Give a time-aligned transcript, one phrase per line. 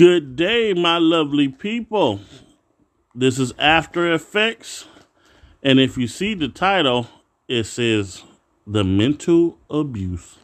[0.00, 2.20] Good day, my lovely people.
[3.14, 4.86] This is After Effects.
[5.62, 7.06] And if you see the title,
[7.48, 8.22] it says
[8.66, 10.38] The Mental Abuse.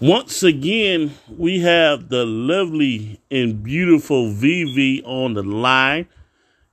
[0.00, 6.08] Once again, we have the lovely and beautiful Vivi on the line.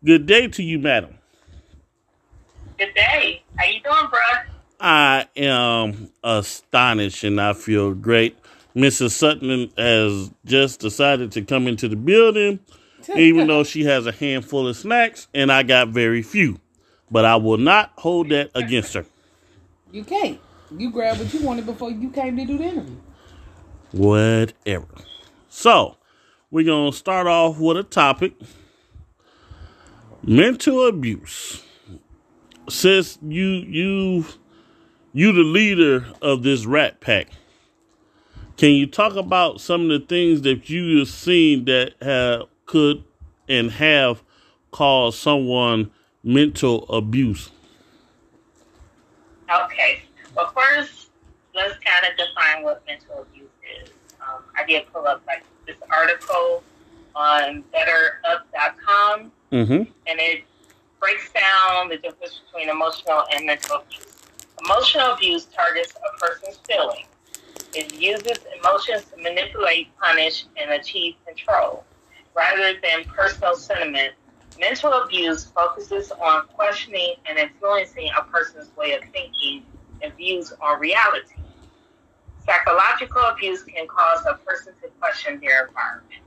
[0.02, 1.18] Good day to you, madam.
[2.78, 3.44] Good day.
[3.58, 4.22] How you doing, bro?
[4.80, 8.38] I am astonished and I feel great.
[8.76, 9.12] Mrs.
[9.12, 12.60] Sutton has just decided to come into the building,
[13.16, 16.60] even though she has a handful of snacks and I got very few.
[17.12, 19.06] But I will not hold that against her.
[19.92, 20.40] You can't.
[20.76, 22.96] You grabbed what you wanted before you came to do the interview.
[23.92, 24.88] Whatever.
[25.50, 25.98] So,
[26.50, 28.34] we're going to start off with a topic
[30.24, 31.62] mental abuse.
[32.70, 34.26] Since you, you,
[35.12, 37.28] you the leader of this rat pack.
[38.58, 43.04] Can you talk about some of the things that you have seen that have could
[43.50, 44.24] and have
[44.72, 45.92] caused someone
[46.24, 47.50] mental abuse?
[49.54, 50.04] Okay.
[50.36, 51.10] Well, first,
[51.54, 53.50] let's kind of define what mental abuse
[53.84, 53.90] is.
[54.22, 56.64] Um, I did pull up like this article
[57.16, 59.74] on BetterUp.com, Mm-hmm.
[60.08, 60.46] and it
[61.00, 64.08] breaks down the difference between emotional and mental abuse.
[64.66, 67.06] Emotional abuse targets a person's feelings.
[67.76, 71.84] It uses emotions to manipulate, punish, and achieve control.
[72.36, 74.14] Rather than personal sentiment,
[74.60, 79.64] mental abuse focuses on questioning and influencing a person's way of thinking
[80.02, 81.36] and views on reality.
[82.46, 86.22] Psychological abuse can cause a person to question their environment.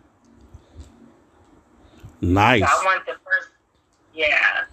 [2.21, 2.63] Nice.
[2.63, 3.51] So I want to first,
[4.15, 4.65] yeah,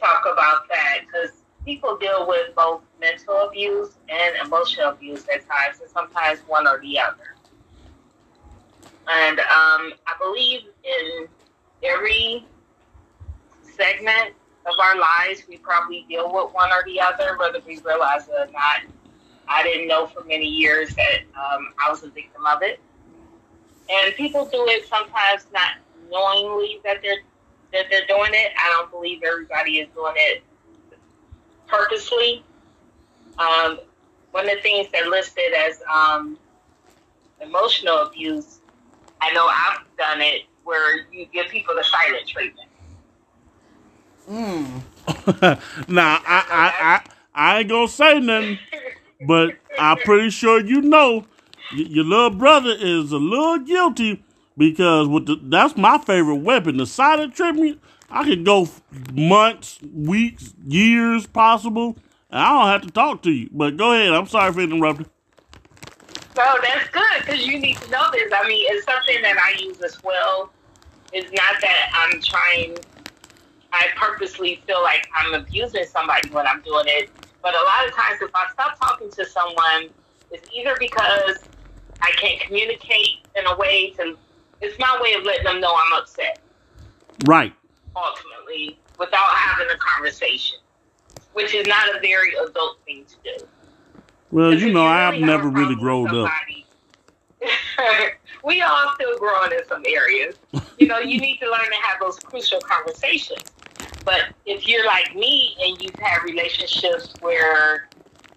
[0.00, 5.80] talk about that because people deal with both mental abuse and emotional abuse at times,
[5.80, 7.34] and sometimes one or the other.
[9.08, 11.28] And um, I believe in
[11.82, 12.46] every
[13.62, 14.34] segment
[14.66, 18.48] of our lives, we probably deal with one or the other, whether we realize it
[18.48, 18.80] or not.
[19.46, 22.80] I didn't know for many years that um, I was a victim of it.
[23.90, 25.72] And people do it sometimes not
[26.10, 27.20] knowingly that they're
[27.72, 28.52] that they're doing it.
[28.56, 30.42] I don't believe everybody is doing it
[31.66, 32.44] purposely.
[33.38, 33.80] Um,
[34.30, 36.38] one of the things they're listed as um,
[37.40, 38.60] emotional abuse,
[39.20, 42.68] I know I've done it where you give people the silent treatment.
[44.30, 44.80] Mm.
[45.88, 47.00] now, I, I, I,
[47.34, 48.58] I ain't gonna say nothing,
[49.26, 51.26] but I'm pretty sure you know
[51.72, 54.22] your little brother is a little guilty
[54.56, 56.76] because with the, that's my favorite weapon.
[56.76, 57.80] The silent treatment,
[58.14, 58.68] I could go
[59.12, 61.98] months, weeks, years, possible,
[62.30, 63.48] and I don't have to talk to you.
[63.50, 64.12] But go ahead.
[64.12, 65.06] I'm sorry for interrupting.
[66.36, 68.32] No, that's good because you need to know this.
[68.32, 70.52] I mean, it's something that I use as well.
[71.12, 72.78] It's not that I'm trying,
[73.72, 77.10] I purposely feel like I'm abusing somebody when I'm doing it.
[77.42, 79.90] But a lot of times, if I stop talking to someone,
[80.30, 81.40] it's either because
[82.00, 84.16] I can't communicate in a way to,
[84.60, 86.38] it's my way of letting them know I'm upset,
[87.26, 87.52] Right.
[87.96, 90.58] Ultimately, without having a conversation,
[91.32, 93.46] which is not a very adult thing to do.
[94.30, 96.30] Well, you know, I've have never really grown up.
[98.44, 100.36] we all still growing in some areas.
[100.78, 103.42] You know, you need to learn to have those crucial conversations.
[104.04, 107.88] But if you're like me and you've had relationships where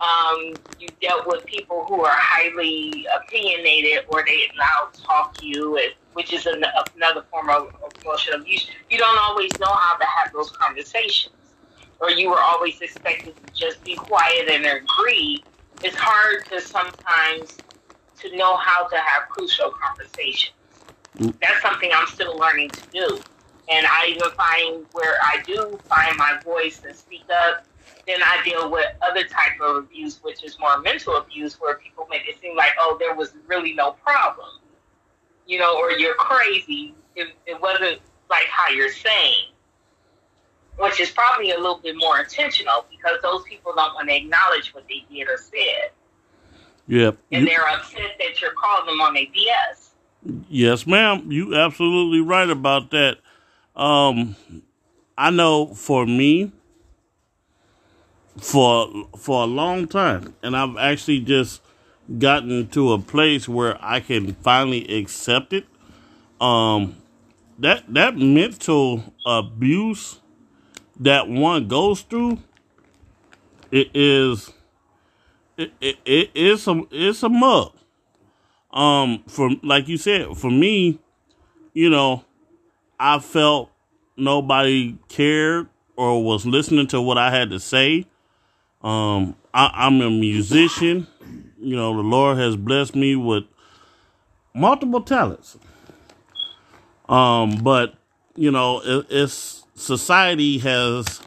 [0.01, 5.79] um, you dealt with people who are highly opinionated or they now talk you,
[6.13, 6.63] which is an,
[6.95, 7.69] another form of
[8.03, 11.33] emotional abuse, you don't always know how to have those conversations.
[11.99, 15.43] Or you were always expected to just be quiet and agree.
[15.81, 17.63] It's hard to sometimes
[18.19, 20.53] to know how to have crucial conversations.
[21.41, 23.23] That's something I'm still learning to do.
[23.69, 27.65] And I even find where I do find my voice and speak up,
[28.07, 32.07] then I deal with other type of abuse, which is more mental abuse, where people
[32.09, 34.47] make it seem like, oh, there was really no problem,
[35.45, 36.95] you know, or you're crazy.
[37.15, 37.99] It, it wasn't
[38.29, 39.51] like how you're saying,
[40.79, 44.73] which is probably a little bit more intentional because those people don't want to acknowledge
[44.73, 45.91] what they did or said,
[46.87, 47.17] Yep.
[47.31, 49.89] and You- they're upset that you're calling them on their BS.
[50.49, 51.31] Yes, ma'am.
[51.31, 53.17] You absolutely right about that.
[53.75, 54.35] Um,
[55.17, 56.51] I know for me,
[58.39, 61.61] for for a long time, and I've actually just
[62.19, 65.65] gotten to a place where I can finally accept it.
[66.39, 66.95] Um,
[67.59, 70.19] that that mental abuse
[70.99, 72.39] that one goes through,
[73.71, 74.51] it is
[75.57, 77.73] it it, it is a it's a mug.
[78.71, 80.99] Um, for like you said, for me,
[81.73, 82.25] you know,
[82.99, 83.71] I felt
[84.15, 88.05] nobody cared or was listening to what I had to say.
[88.81, 91.07] Um, I, I'm a musician.
[91.59, 93.43] You know, the Lord has blessed me with
[94.53, 95.57] multiple talents.
[97.09, 97.95] Um, but
[98.35, 101.21] you know, it, it's society has,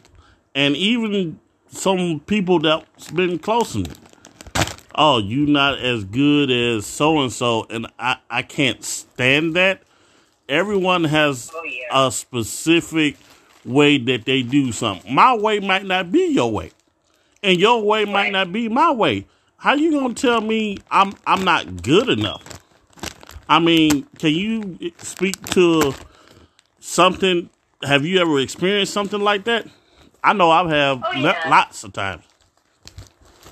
[0.55, 3.85] and even some people that's been close to me.
[4.95, 9.81] Oh, you not as good as so and so, and I I can't stand that.
[10.49, 12.07] Everyone has Oh, yeah.
[12.07, 13.15] a specific
[13.63, 15.13] way that they do something.
[15.13, 16.71] My way might not be your way,
[17.43, 19.25] and your way might not be my way.
[19.57, 22.43] How you gonna tell me I'm I'm not good enough?
[23.47, 25.93] I mean, can you speak to
[26.79, 27.49] something?
[27.83, 29.67] Have you ever experienced something like that?
[30.23, 31.41] I know I have Oh, yeah.
[31.49, 32.23] lots of times.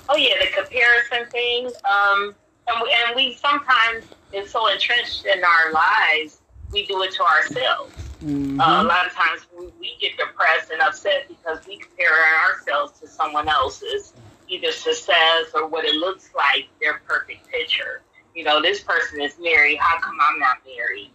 [0.08, 1.66] Oh yeah, the comparison thing.
[1.66, 2.34] Um,
[2.66, 6.39] and we, and we sometimes it's so entrenched in our lives,
[6.72, 7.94] we do it to ourselves.
[8.22, 8.60] Mhm.
[8.60, 12.12] Uh, a lot of times we, we get depressed and upset because we compare
[12.48, 14.12] ourselves to someone else's
[14.48, 18.02] either success or what it looks like their perfect picture.
[18.34, 19.78] You know, this person is married.
[19.78, 21.10] How come I'm not married?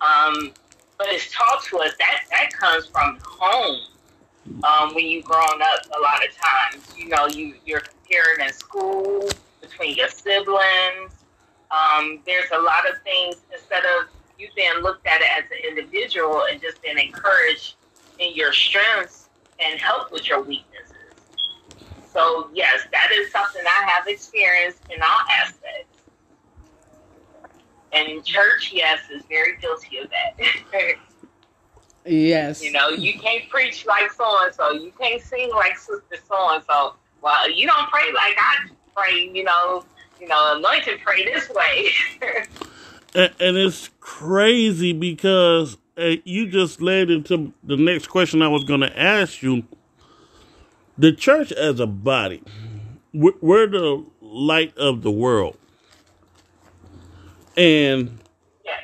[0.00, 0.52] Um,
[0.96, 3.80] but it's taught to us that that comes from home.
[4.64, 8.52] Um, when you growing up, a lot of times, you know, you you're comparing in
[8.52, 9.28] school
[9.60, 11.12] between your siblings.
[11.70, 16.44] Um, there's a lot of things instead of you being looked at as an individual
[16.50, 17.74] and just been encouraged
[18.18, 20.94] in your strengths and help with your weaknesses.
[22.12, 25.84] So yes, that is something I have experienced in all aspects.
[27.92, 30.94] And church, yes, is very guilty of that.
[32.04, 32.64] Yes.
[32.64, 34.70] You know, you can't preach like so and so.
[34.70, 36.94] You can't sing like sister so and so.
[37.20, 39.30] Well, you don't pray like I pray.
[39.30, 39.84] You know,
[40.18, 41.90] you know, anointed pray this way.
[43.14, 48.64] And, and it's crazy because uh, you just led into the next question I was
[48.64, 49.64] going to ask you.
[50.96, 52.42] The church as a body,
[53.12, 55.58] we're, the light of the world.
[57.56, 58.18] And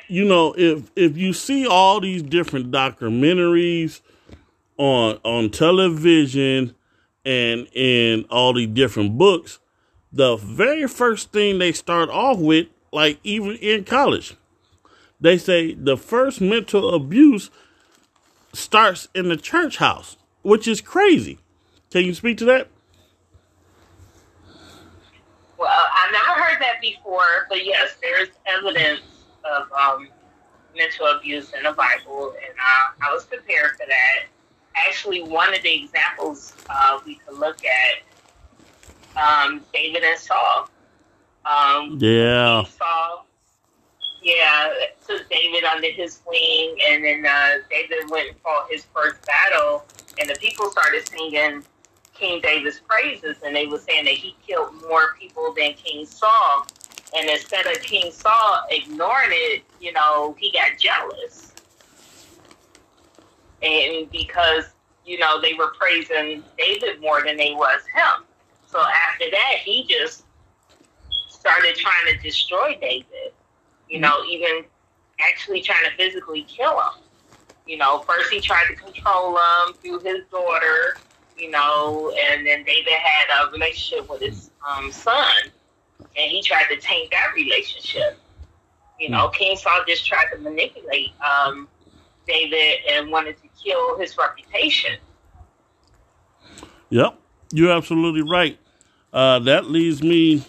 [0.07, 4.01] you know, if if you see all these different documentaries
[4.77, 6.75] on on television
[7.25, 9.59] and in all the different books,
[10.13, 14.35] the very first thing they start off with, like even in college,
[15.19, 17.49] they say the first mental abuse
[18.53, 21.39] starts in the church house, which is crazy.
[21.91, 22.67] Can you speak to that?
[25.57, 29.01] Well, I never heard that before, but yes, there's evidence
[29.43, 30.09] of um,
[30.75, 34.25] mental abuse in the Bible, and uh, I was prepared for that.
[34.75, 38.03] Actually, one of the examples uh, we could look at
[39.17, 40.69] um, David and Saul.
[41.45, 42.63] Um, Yeah.
[42.65, 43.24] Saul,
[44.25, 44.73] yeah,
[45.07, 49.85] took David under his wing, and then uh, David went and fought his first battle,
[50.19, 51.63] and the people started singing
[52.15, 56.65] King David's praises, and they were saying that he killed more people than King Saul.
[57.15, 61.53] And instead of King Saul ignoring it, you know, he got jealous.
[63.61, 64.65] And because,
[65.05, 68.25] you know, they were praising David more than they was him.
[68.65, 70.23] So after that, he just
[71.29, 73.34] started trying to destroy David.
[73.95, 74.65] You know, even
[75.21, 77.01] actually trying to physically kill him.
[77.65, 80.97] You know, first he tried to control him through his daughter,
[81.37, 85.31] you know, and then David had a relationship with his um, son,
[85.99, 88.19] and he tried to taint that relationship.
[88.99, 91.69] You know, King Saul just tried to manipulate um,
[92.27, 94.97] David and wanted to kill his reputation.
[96.89, 97.17] Yep,
[97.53, 98.59] you're absolutely right.
[99.13, 100.43] Uh, that leads me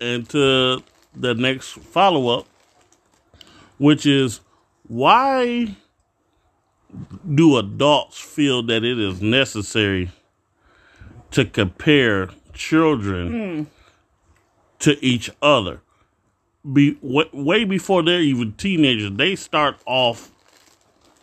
[0.00, 0.84] into
[1.16, 2.46] the next follow up,
[3.78, 4.40] which is
[4.88, 5.76] why
[7.34, 10.10] do adults feel that it is necessary
[11.32, 13.66] to compare children
[14.78, 15.80] to each other?
[16.72, 20.30] Be w- way before they're even teenagers, they start off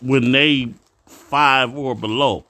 [0.01, 0.73] when they
[1.05, 2.45] five or below.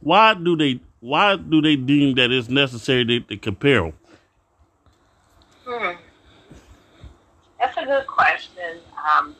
[0.00, 0.80] Why do they?
[1.00, 3.92] Why do they deem that it's necessary to, to compare them?
[5.66, 5.92] Hmm.
[7.60, 8.78] That's a good question.
[8.96, 9.36] Um,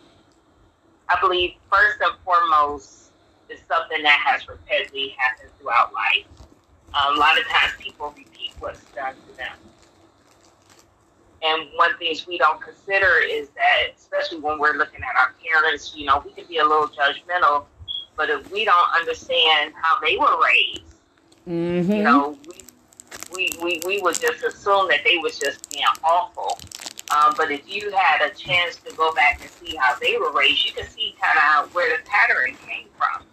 [1.09, 3.11] I believe first and foremost
[3.49, 6.27] is something that has repetitively happened throughout life.
[6.95, 9.53] a lot of times people repeat what's done to them.
[11.43, 15.93] And one thing we don't consider is that, especially when we're looking at our parents,
[15.95, 17.67] you know, we can be a little judgmental,
[18.17, 20.83] but if we don't understand how they were raised,
[21.49, 21.93] Mm-hmm.
[21.93, 22.63] you know, we,
[23.35, 26.59] we, we, we would just assume that they was just being awful.
[27.15, 30.33] Um, but if you had a chance to go back and see how they were
[30.33, 33.25] raised, you can see kind of where the pattern came from.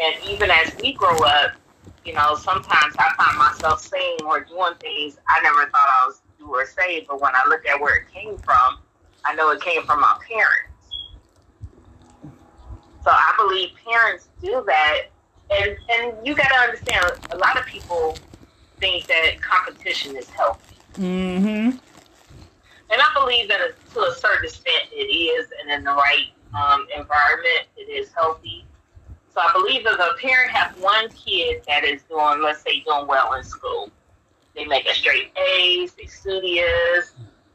[0.00, 1.52] And even as we grow up,
[2.04, 6.20] you know, sometimes I find myself saying or doing things I never thought I was
[6.38, 8.78] do or say, but when I look at where it came from,
[9.24, 10.70] I know it came from my parents.
[13.02, 15.02] So I believe parents do that,
[15.50, 18.16] and and you got to understand, a lot of people
[18.78, 20.76] think that competition is healthy.
[20.94, 21.76] Mm-hmm.
[22.90, 23.60] And I believe that
[23.94, 28.64] to a certain extent it is, and in the right um, environment, it is healthy.
[29.32, 33.06] So I believe if a parent has one kid that is doing, let's say, doing
[33.06, 33.90] well in school,
[34.54, 37.14] they make a straight A's, they studious,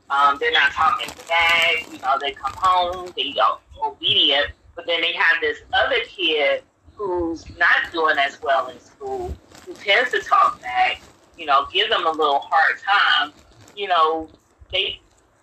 [0.10, 5.00] um, they're not talking back, you know, they come home, they are obedient, but then
[5.00, 6.64] they have this other kid
[6.96, 9.34] who's not doing as well in school,
[9.66, 11.02] who tends to talk back,
[11.38, 13.32] you know, give them a little hard time,
[13.76, 14.28] you know,
[14.72, 15.00] they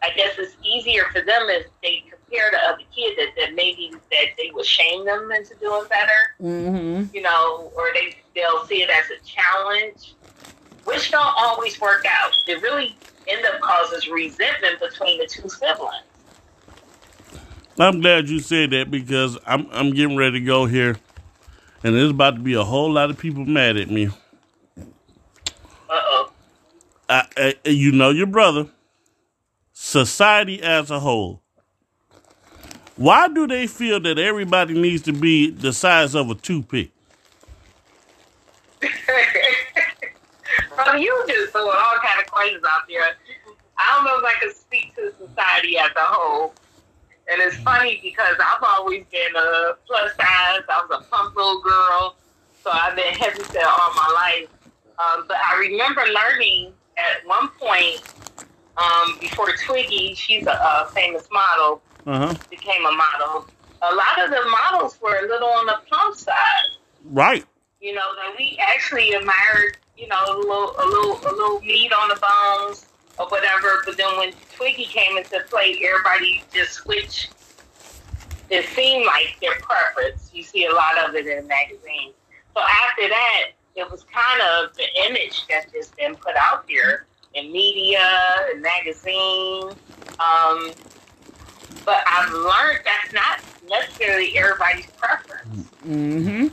[0.07, 3.91] I guess it's easier for them if they compare to other kids that, that maybe
[3.93, 7.15] that they would shame them into doing better, Mm-hmm.
[7.15, 10.15] you know, or they they'll see it as a challenge,
[10.85, 12.33] which don't always work out.
[12.47, 12.97] It really
[13.27, 16.05] end up causes resentment between the two siblings.
[17.79, 20.97] I'm glad you said that because I'm I'm getting ready to go here,
[21.83, 24.07] and there's about to be a whole lot of people mad at me.
[24.79, 24.83] Uh
[25.91, 26.33] oh.
[27.09, 28.69] I, I, you know your brother.
[29.87, 31.43] Society as a whole.
[32.97, 36.91] Why do they feel that everybody needs to be the size of a toothpick?
[40.75, 43.17] Brother, you just throwing all kind of questions out there.
[43.79, 46.53] I don't know if I can speak to society as a whole.
[47.31, 50.65] And it's funny because I've always been a plus size.
[50.69, 52.17] I was a plump little girl,
[52.65, 54.49] so I've been heavy set all my life.
[54.99, 58.03] Um, but I remember learning at one point
[58.79, 62.35] um, before Twiggy, she's a, a famous model, Uh huh.
[62.51, 63.47] became a model.
[63.83, 66.35] A lot of the models were a little on the plump side
[67.05, 67.45] Right.
[67.81, 71.93] you know, that we actually admired, you know, a little, a little, a little meat
[71.93, 72.87] on the bones
[73.19, 73.83] or whatever.
[73.85, 77.31] But then when Twiggy came into play, everybody just switched.
[78.51, 80.31] It seemed like their preference.
[80.33, 82.15] You see a lot of it in magazines.
[82.55, 83.43] So after that,
[83.75, 87.07] it was kind of the image that's just been put out there
[87.37, 88.01] in media
[88.51, 89.75] and magazines.
[90.19, 90.73] Um,
[91.85, 95.69] but I've learned that's not necessarily everybody's preference.
[95.87, 96.49] Mm-hmm.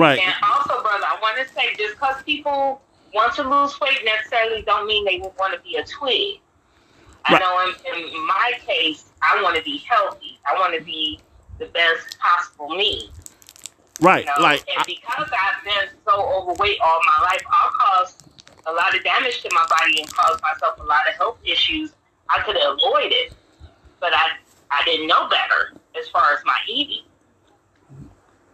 [0.00, 0.20] Right.
[0.20, 2.80] And also, brother, I want to say just because people
[3.14, 6.40] want to lose weight necessarily don't mean they want to be a twig.
[7.24, 7.40] I Right.
[7.40, 10.38] know in, in my case, I want to be healthy.
[10.46, 11.20] I want to be
[11.58, 13.10] the best possible me.
[14.00, 14.24] Right.
[14.24, 14.42] You know?
[14.42, 18.16] Like and I, because I've been so overweight all my life, I'll cause
[18.68, 21.92] a lot of damage to my body and caused myself a lot of health issues.
[22.28, 23.32] I could have avoided, it,
[24.00, 24.32] but I
[24.70, 27.04] I didn't know better as far as my eating.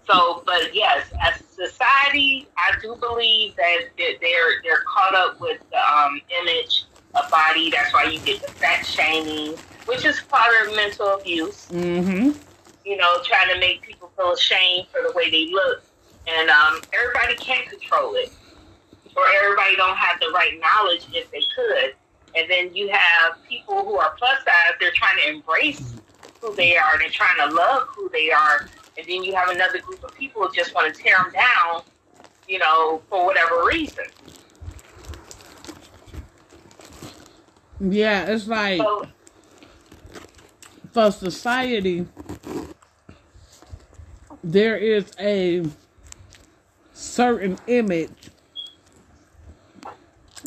[0.06, 5.60] So, but yes, as a society, I do believe that they're they're caught up with
[5.70, 7.70] the um, image of body.
[7.70, 9.56] That's why you get the fat shaming,
[9.86, 12.30] which is part of mental abuse Mm-hmm.
[12.84, 15.82] you know, trying to make people feel ashamed for the way they look.
[16.26, 18.30] And um, everybody can't control it,
[19.16, 21.94] or everybody don't have the right knowledge if they could.
[22.36, 25.94] And then you have people who are plus size; they're trying to embrace
[26.40, 26.98] who they are.
[26.98, 28.68] They're trying to love who they are.
[28.98, 31.82] And then you have another group of people who just want to tear them down,
[32.48, 34.04] you know, for whatever reason.
[37.80, 39.06] Yeah, it's like So
[40.92, 42.06] for society,
[44.44, 45.64] there is a
[46.92, 48.23] certain image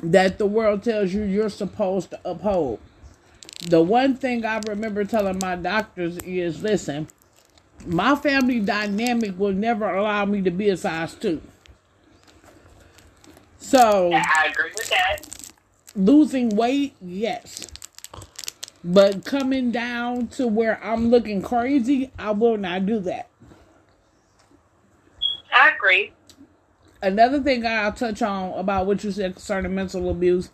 [0.04, 2.80] that the world tells you you're supposed to uphold.
[3.70, 7.08] The one thing I remember telling my doctors is listen,
[7.86, 11.42] my family dynamic will never allow me to be a size two.
[13.60, 15.22] So I agree with that.
[15.96, 17.68] losing weight, yes.
[18.84, 23.30] But coming down to where I'm looking crazy, I will not do that.
[25.54, 26.14] I agree.
[27.02, 30.50] Another thing I'll touch on about what you said concerning mental abuse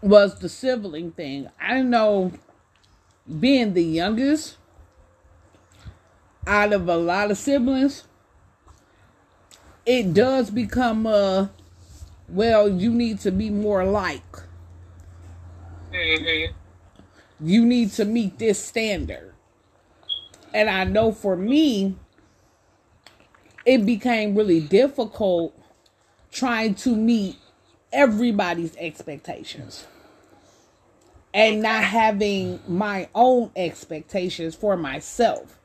[0.00, 1.48] was the sibling thing.
[1.60, 2.32] I know
[3.40, 4.56] being the youngest
[6.46, 8.04] out of a lot of siblings,
[9.84, 11.50] it does become a
[12.28, 14.22] well, you need to be more like.
[15.92, 16.52] hmm
[17.40, 19.34] you need to meet this standard.
[20.54, 21.96] And I know for me,
[23.66, 25.54] it became really difficult
[26.32, 27.36] trying to meet
[27.92, 29.86] everybody's expectations.
[31.34, 35.58] and not having my own expectations for myself.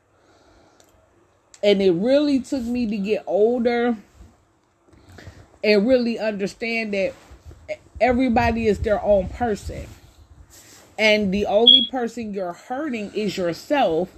[1.62, 3.96] And it really took me to get older
[5.64, 7.14] and really understand that
[8.00, 9.86] everybody is their own person.
[10.98, 14.10] And the only person you're hurting is yourself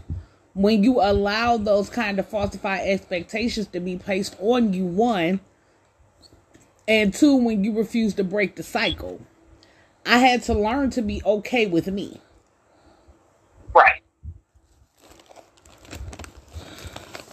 [0.55, 5.41] when you allow those kind of falsified expectations to be placed on you, one,
[6.89, 9.21] and two, when you refuse to break the cycle.
[10.07, 12.21] I had to learn to be okay with me.
[13.75, 14.03] Right.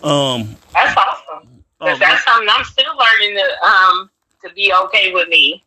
[0.03, 1.63] Um, That's awesome.
[1.79, 4.11] 'Cause Oh, that's something I'm still learning to um
[4.43, 5.63] to be okay with me,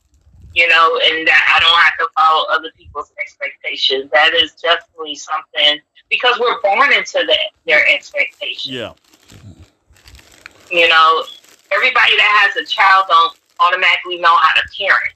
[0.55, 4.11] you know, and that I don't have to follow other people's expectations.
[4.13, 5.81] That is definitely something
[6.11, 8.67] because we're born into that their expectations.
[8.75, 8.93] yeah.
[10.71, 11.25] You know,
[11.73, 15.15] everybody that has a child don't automatically know how to parent.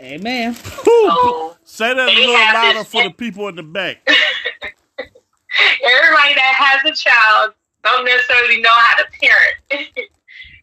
[0.00, 0.54] Amen.
[0.54, 3.98] So Say that a little louder this- for the people in the back.
[4.08, 9.88] everybody that has a child don't necessarily know how to parent.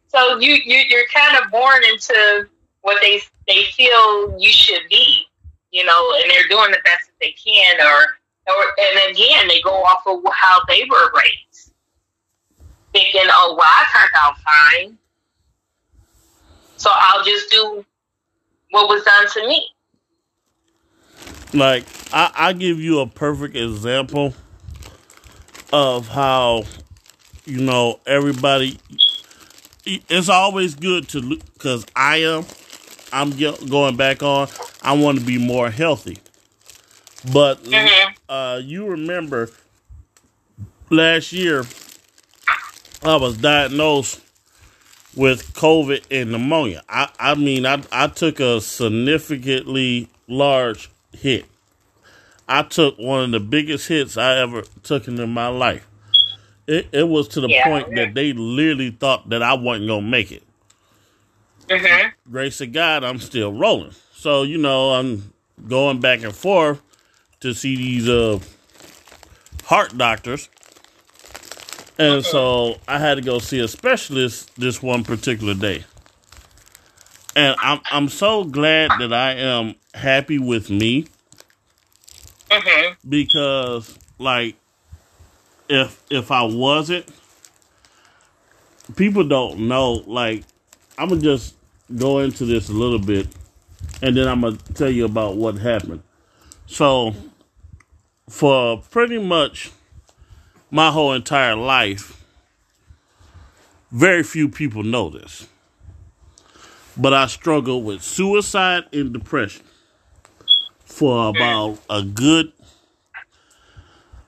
[0.07, 2.47] so you, you you're kind of born into
[2.81, 5.23] what they they feel you should be,
[5.71, 8.05] you know, and they're doing the best that they can, or or
[8.47, 11.73] and again they go off of how they were raised,
[12.93, 14.97] thinking, oh well, I turned out fine,
[16.77, 17.85] so I'll just do
[18.71, 19.67] what was done to me.
[21.53, 24.33] Like I, I give you a perfect example
[25.71, 26.63] of how
[27.45, 28.79] you know everybody.
[29.85, 32.45] It's always good to because I am.
[33.13, 33.31] I'm
[33.69, 34.49] going back on.
[34.81, 36.17] I want to be more healthy,
[37.31, 38.13] but Mhm.
[38.29, 39.49] uh, you remember
[40.89, 41.65] last year
[43.03, 44.19] I was diagnosed
[45.15, 46.83] with COVID and pneumonia.
[46.89, 51.45] I, I mean, I, I took a significantly large hit.
[52.47, 55.87] I took one of the biggest hits I ever took in my life.
[56.67, 57.63] It, it was to the Yeah.
[57.63, 60.43] point that they literally thought that I wasn't going to make it.
[61.69, 62.11] Mhm.
[62.31, 63.93] Grace of God, I'm still rolling.
[64.13, 65.31] So, you know, I'm
[65.67, 66.81] going back and forth
[67.45, 68.39] to see these uh,
[69.63, 70.49] heart doctors.
[71.97, 75.85] And so I had to go see a specialist this one particular day.
[77.35, 81.05] And I'm I'm so glad that I am happy with me
[82.49, 82.95] Mhm.
[83.07, 84.55] because like
[85.69, 87.05] if if I wasn't
[88.95, 90.43] people don't know like
[90.97, 91.55] I'm gonna just
[91.95, 93.27] go into this a little bit
[94.01, 96.03] and then I'm gonna tell you about what happened.
[96.67, 97.13] So
[98.29, 99.71] for pretty much
[100.71, 102.15] my whole entire life
[103.95, 105.47] very few people know this.
[106.97, 109.63] But I struggled with suicide and depression
[110.83, 112.51] for about a good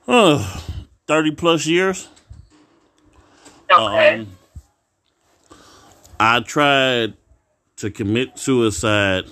[0.08, 0.62] uh,
[1.08, 2.08] 30 plus years.
[3.70, 4.20] Okay.
[4.20, 4.28] Um,
[6.20, 7.14] I tried
[7.76, 9.26] to commit suicide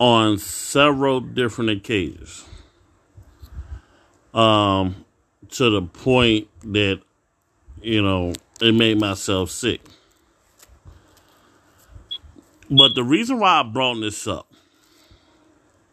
[0.00, 2.44] on several different occasions.
[4.36, 5.04] Um,
[5.50, 7.00] to the point that,
[7.80, 9.80] you know, it made myself sick.
[12.70, 14.46] But the reason why I brought this up,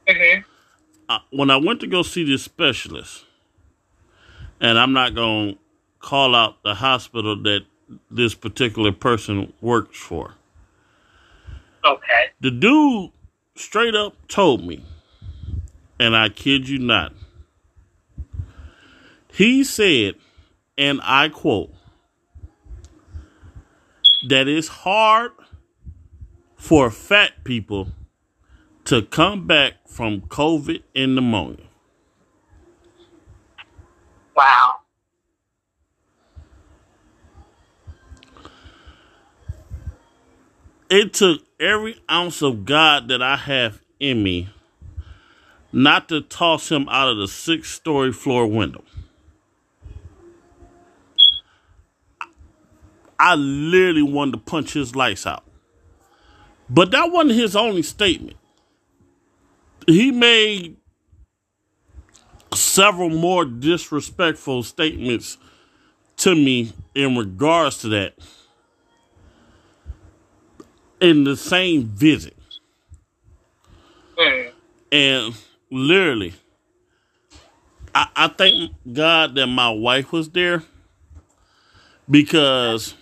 [0.07, 0.43] mhm.
[1.09, 3.25] I, when I went to go see this specialist,
[4.59, 5.59] and I'm not going to
[5.99, 7.61] call out the hospital that
[8.11, 10.35] this particular person works for.
[11.85, 12.31] Okay.
[12.41, 13.11] The dude
[13.55, 14.83] straight up told me,
[15.99, 17.13] and I kid you not,
[19.33, 20.15] he said,
[20.77, 21.73] and I quote,
[24.27, 25.31] that it's hard
[26.55, 27.89] for fat people
[28.85, 31.65] to come back from COVID and pneumonia.
[34.35, 34.75] Wow.
[40.89, 44.49] It took every ounce of God that I have in me
[45.71, 48.83] not to toss him out of the sixth story floor window.
[53.23, 55.45] I literally wanted to punch his lights out.
[56.69, 58.35] But that wasn't his only statement.
[59.87, 60.75] He made
[62.53, 65.37] several more disrespectful statements
[66.17, 68.15] to me in regards to that
[70.99, 72.35] in the same visit.
[74.17, 74.51] Mm.
[74.91, 75.35] And
[75.71, 76.33] literally,
[77.95, 80.61] I, I thank God that my wife was there
[82.09, 82.95] because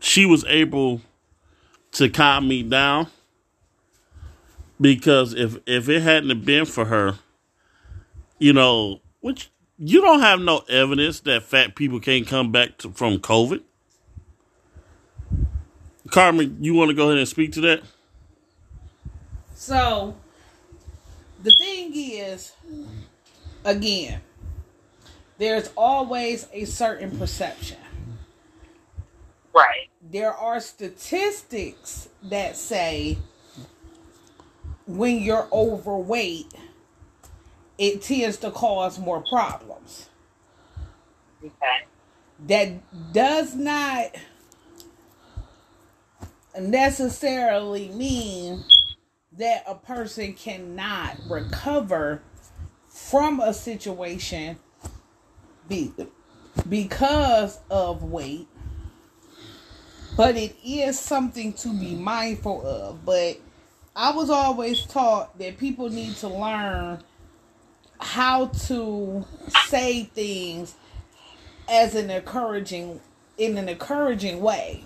[0.00, 1.00] she was able
[1.92, 3.08] to calm me down.
[4.80, 7.18] because if if it hadn't been for her,
[8.38, 12.90] you know, which you don't have no evidence that fat people can't come back to,
[12.90, 13.62] from COVID.
[16.10, 17.82] Carmen, you want to go ahead and speak to that?
[19.54, 20.16] So
[21.42, 22.52] the thing is,
[23.64, 24.20] again,
[25.38, 27.78] there's always a certain perception.
[29.56, 29.88] Right.
[30.02, 33.16] There are statistics that say
[34.86, 36.52] when you're overweight,
[37.78, 40.10] it tends to cause more problems.
[41.42, 41.86] Okay.
[42.46, 44.14] That does not
[46.60, 48.62] necessarily mean
[49.38, 52.22] that a person cannot recover
[52.88, 54.58] from a situation
[55.66, 55.92] be,
[56.68, 58.48] because of weight
[60.16, 63.04] but it is something to be mindful of.
[63.04, 63.38] But
[63.94, 67.02] i was always taught that people need to learn
[67.98, 69.24] how to
[69.64, 70.74] say things
[71.68, 73.00] as an encouraging
[73.38, 74.84] in an encouraging way.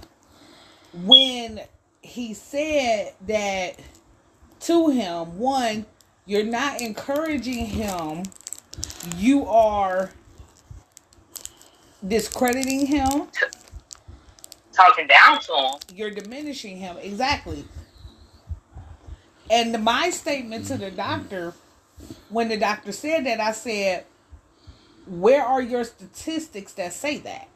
[0.92, 1.60] When
[2.02, 3.78] he said that
[4.60, 5.86] to him one
[6.30, 8.22] you're not encouraging him.
[9.16, 10.12] You are
[12.06, 13.26] discrediting him
[14.80, 15.96] Talking down to him.
[15.96, 16.96] you're diminishing him.
[17.02, 17.64] Exactly.
[19.50, 21.54] And my statement to the doctor
[22.30, 24.04] when the doctor said that i said
[25.06, 27.48] where are your statistics that say that?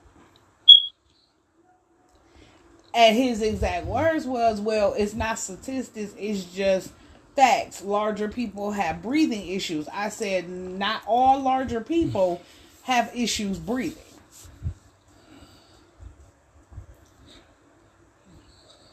[2.95, 6.93] And his exact words was well it's not statistics it's just
[7.37, 7.83] facts.
[7.83, 9.89] Larger people have breathing issues.
[9.93, 12.43] I said not all larger people
[12.83, 14.04] have issues breathing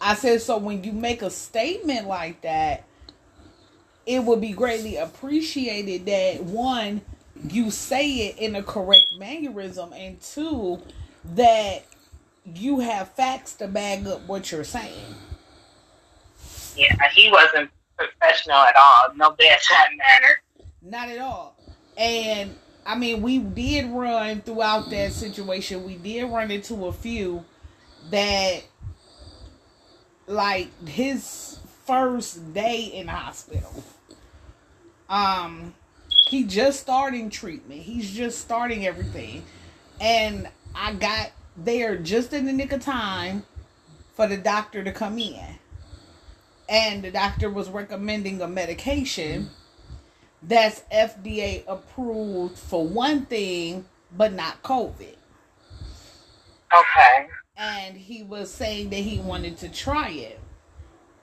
[0.01, 2.85] I said, so when you make a statement like that,
[4.05, 7.01] it would be greatly appreciated that one,
[7.47, 10.81] you say it in a correct mannerism, and two,
[11.35, 11.85] that
[12.43, 15.15] you have facts to back up what you're saying.
[16.75, 19.13] Yeah, he wasn't professional at all.
[19.15, 20.41] No bedside manner.
[20.81, 21.55] Not at all.
[21.95, 25.83] And I mean, we did run throughout that situation.
[25.83, 27.45] We did run into a few
[28.09, 28.63] that,
[30.31, 33.83] like, his first day in the hospital.
[35.09, 35.73] Um,
[36.27, 37.81] he just starting treatment.
[37.81, 39.43] He's just starting everything,
[39.99, 43.43] and I got there just in the nick of time
[44.13, 45.59] for the doctor to come in,
[46.69, 49.49] and the doctor was recommending a medication
[50.41, 55.15] that's FDA approved for one thing, but not COVID.
[56.73, 57.27] Okay.
[57.57, 60.39] And he was saying that he wanted to try it.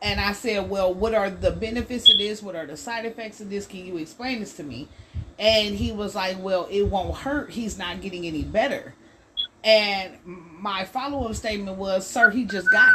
[0.01, 2.43] And I said, Well, what are the benefits of this?
[2.43, 3.67] What are the side effects of this?
[3.67, 4.89] Can you explain this to me?
[5.39, 7.51] And he was like, Well, it won't hurt.
[7.51, 8.95] He's not getting any better.
[9.65, 12.89] And my follow up statement was, Sir, he just got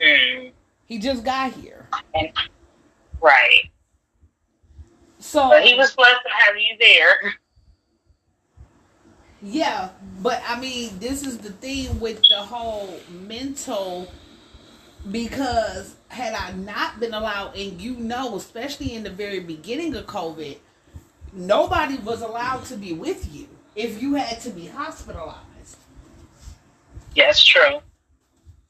[0.00, 0.08] here.
[0.08, 0.52] Mm.
[0.86, 1.86] He just got here.
[3.20, 3.70] Right.
[5.18, 7.34] So But he was blessed to have you there.
[9.40, 14.12] Yeah, but I mean, this is the thing with the whole mental
[15.10, 20.06] because had I not been allowed, and you know, especially in the very beginning of
[20.06, 20.58] COVID,
[21.32, 23.46] nobody was allowed to be with you
[23.76, 25.76] if you had to be hospitalized.
[27.14, 27.80] Yes, true.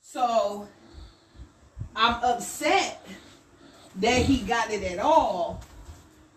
[0.02, 0.68] So
[1.96, 3.06] I'm upset
[3.96, 5.62] that he got it at all.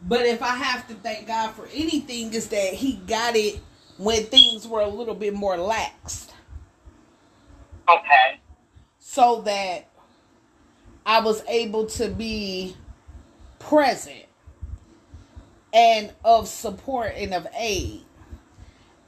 [0.08, 3.60] But if I have to thank God for anything, is that he got it
[4.02, 6.30] when things were a little bit more laxed.
[7.88, 8.40] Okay.
[8.98, 9.90] So that
[11.06, 12.76] I was able to be
[13.60, 14.26] present
[15.72, 18.02] and of support and of aid.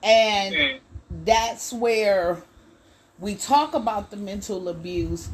[0.04, 0.80] And Mm.
[1.26, 2.44] that's where
[3.20, 5.30] we talk about the mental abuse.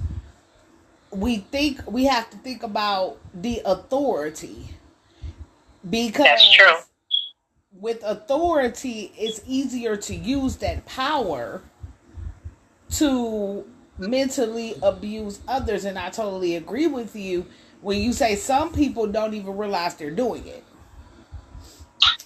[1.11, 4.75] We think we have to think about the authority
[5.89, 6.75] because That's true.
[7.79, 11.61] With authority, it's easier to use that power
[12.91, 13.65] to
[13.97, 15.85] mentally abuse others.
[15.85, 17.45] And I totally agree with you
[17.81, 20.63] when you say some people don't even realize they're doing it.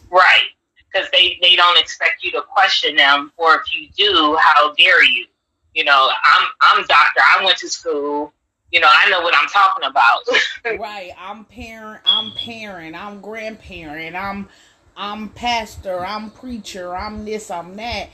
[0.09, 0.43] Right.
[0.91, 5.03] Because they, they don't expect you to question them, or if you do, how dare
[5.03, 5.25] you?
[5.73, 7.19] You know, I'm I'm doctor.
[7.19, 8.31] I went to school.
[8.71, 10.21] You know, I know what I'm talking about.
[10.79, 11.11] right.
[11.17, 14.49] I'm parent, I'm parent, I'm grandparent, I'm
[14.97, 18.09] I'm pastor, I'm preacher, I'm this, I'm that.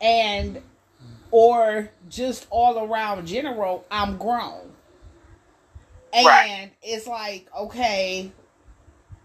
[0.00, 0.62] And
[1.30, 4.72] or just all around general, I'm grown.
[6.12, 6.46] And Right.
[6.82, 8.32] it's like, okay,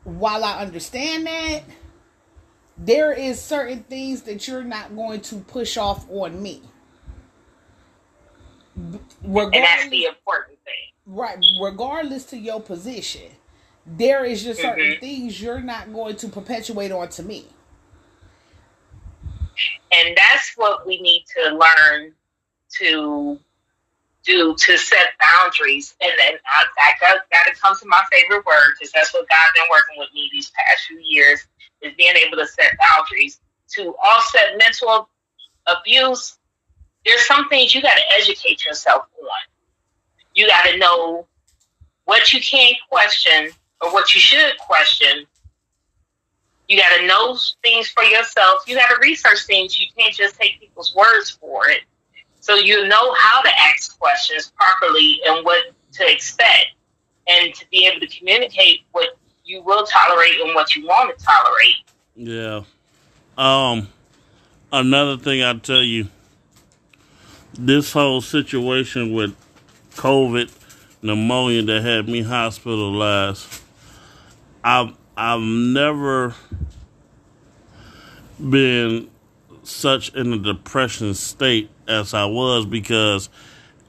[0.03, 1.63] while I understand that,
[2.77, 6.61] there is certain things that you're not going to push off on me.
[9.53, 10.75] And that's the important thing.
[11.07, 13.31] right, regardless to your position,
[13.85, 14.99] there is just certain Mhm.
[14.99, 17.47] things you're not going to perpetuate onto me.
[19.91, 22.15] And that's what we need to learn
[22.79, 23.39] to
[24.23, 25.95] do to set boundaries.
[26.01, 29.27] And then I, I got, got to come to my favorite word because that's what
[29.29, 31.47] God's been working with me these past few years
[31.81, 33.39] is being able to set boundaries
[33.69, 35.09] to offset mental
[35.65, 36.37] abuse.
[37.05, 39.29] There's some things you got to educate yourself on.
[40.35, 41.27] You got to know
[42.05, 45.25] what you can't question or what you should question
[46.69, 48.63] you got to know things for yourself.
[48.67, 49.79] You got to research things.
[49.79, 51.81] You can't just take people's words for it.
[52.41, 56.67] So you know how to ask questions properly and what to expect,
[57.27, 61.25] and to be able to communicate what you will tolerate and what you want to
[61.25, 61.75] tolerate.
[62.15, 62.61] Yeah.
[63.37, 63.89] Um.
[64.71, 66.07] Another thing I tell you,
[67.53, 69.35] this whole situation with
[69.95, 70.51] COVID,
[71.01, 73.58] pneumonia that had me hospitalized.
[74.63, 76.33] I've I've never
[78.39, 79.09] been
[79.63, 83.29] such in a depression state as I was because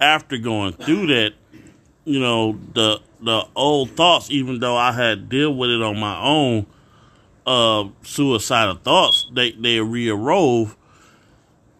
[0.00, 1.34] after going through that,
[2.04, 6.20] you know, the the old thoughts, even though I had dealt with it on my
[6.20, 6.66] own,
[7.46, 10.74] uh, suicidal thoughts, they they rearose,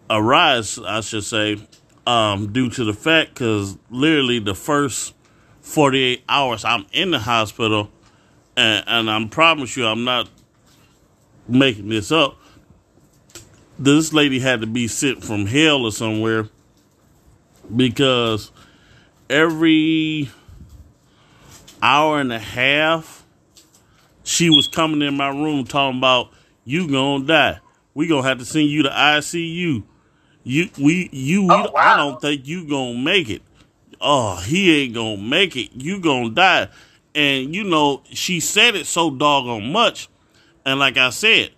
[0.08, 1.56] arise, I should say,
[2.06, 5.14] um, due to the fact because literally the first
[5.60, 7.90] forty eight hours I'm in the hospital,
[8.56, 10.28] and, and I promise you, I'm not
[11.48, 12.36] making this up.
[13.78, 16.48] This lady had to be sent from hell or somewhere
[17.74, 18.50] because
[19.28, 20.30] every
[21.82, 23.24] hour and a half
[24.22, 26.30] she was coming in my room talking about
[26.64, 27.60] you gonna die.
[27.94, 29.82] We gonna have to send you to ICU.
[30.44, 33.42] You we you we, Oh, I don't think you gonna make it.
[34.00, 35.70] Oh, he ain't gonna make it.
[35.74, 36.68] You gonna die.
[37.14, 40.08] And you know, she said it so doggone much.
[40.64, 41.50] And like I said,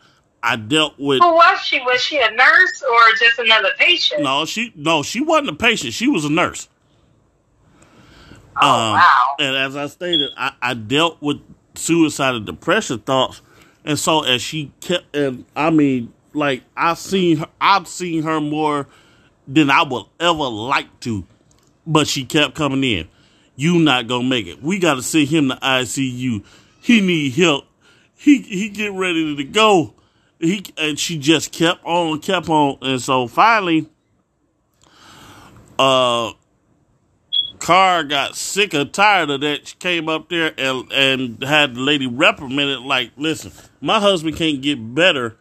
[0.43, 1.81] I dealt with Who was she?
[1.81, 4.23] Was she a nurse or just another patient?
[4.23, 5.93] no, she no, she wasn't a patient.
[5.93, 6.69] She was a nurse.
[8.61, 9.35] Oh Um, wow!
[9.39, 11.39] And as I stated, I, I dealt with
[11.75, 13.41] suicidal depression thoughts,
[13.85, 18.41] and so as she kept, and I mean, like I've seen her, I've seen her
[18.41, 18.87] more
[19.49, 21.25] than I would ever like to,
[21.87, 23.09] but she kept coming in.
[23.57, 24.63] You not gonna make it.
[24.63, 26.45] We got to send him to ICU.
[26.81, 27.67] He need help.
[28.15, 29.95] He he get ready to go.
[30.39, 33.89] He and she just kept on, kept on, and so finally,
[35.79, 36.33] uh,
[37.59, 39.69] Carr got sick or tired of that.
[39.69, 42.81] She came up there and and had the lady reprimanded.
[42.81, 45.37] Like, listen, my husband can't get better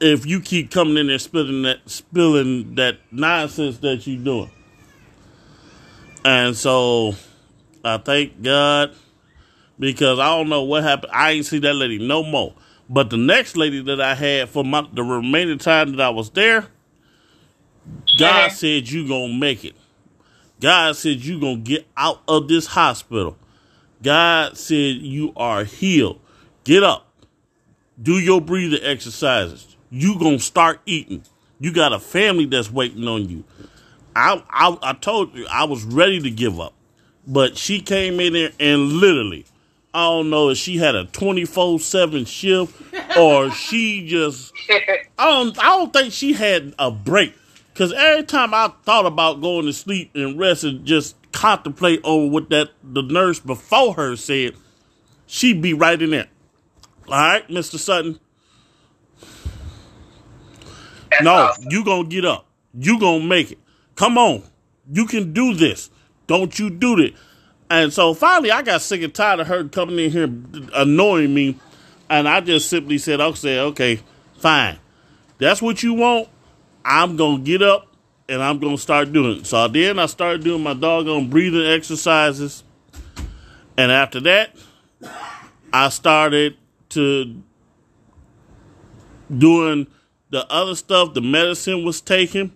[0.00, 4.50] if you keep coming in there spilling that spilling that nonsense that you doing.
[6.26, 7.14] And so,
[7.84, 8.92] I thank God
[9.78, 11.12] because I don't know what happened.
[11.14, 12.52] I ain't see that lady no more.
[12.90, 16.30] But the next lady that I had for my the remaining time that I was
[16.30, 16.66] there,
[18.18, 18.54] God Mhm.
[18.54, 19.76] said you gonna make it.
[20.60, 23.36] God said you gonna get out of this hospital.
[24.02, 26.18] God said you are healed.
[26.64, 27.06] Get up.
[28.02, 29.76] Do your breathing exercises.
[29.90, 31.22] You gonna start eating.
[31.60, 33.44] You got a family that's waiting on you.
[34.16, 36.72] I, I I told you I was ready to give up,
[37.26, 39.44] but she came in there and literally,
[39.92, 42.74] I don't know if she had a twenty four seven shift
[43.18, 44.52] or she just
[45.18, 47.34] I don't I don't think she had a break.
[47.74, 52.30] Cause every time I thought about going to sleep and rest and just contemplate on
[52.30, 54.54] what that the nurse before her said,
[55.26, 56.28] she'd be right in there.
[57.08, 57.78] All right, Mr.
[57.78, 58.18] Sutton.
[61.10, 61.66] That's No, awesome.
[61.70, 62.46] you gonna get up.
[62.72, 63.58] You gonna make it.
[63.96, 64.42] Come on.
[64.90, 65.90] You can do this.
[66.26, 67.14] Don't you do it.
[67.68, 70.32] And so finally I got sick and tired of her coming in here
[70.74, 71.58] annoying me.
[72.08, 74.00] And I just simply said, I said, okay,
[74.38, 74.78] fine.
[75.38, 76.28] That's what you want.
[76.84, 77.88] I'm gonna get up
[78.28, 79.46] and I'm gonna start doing it.
[79.46, 82.62] So then I started doing my doggone breathing exercises.
[83.76, 84.54] And after that,
[85.72, 86.56] I started
[86.90, 87.42] to
[89.36, 89.88] doing
[90.30, 92.52] the other stuff the medicine was taking.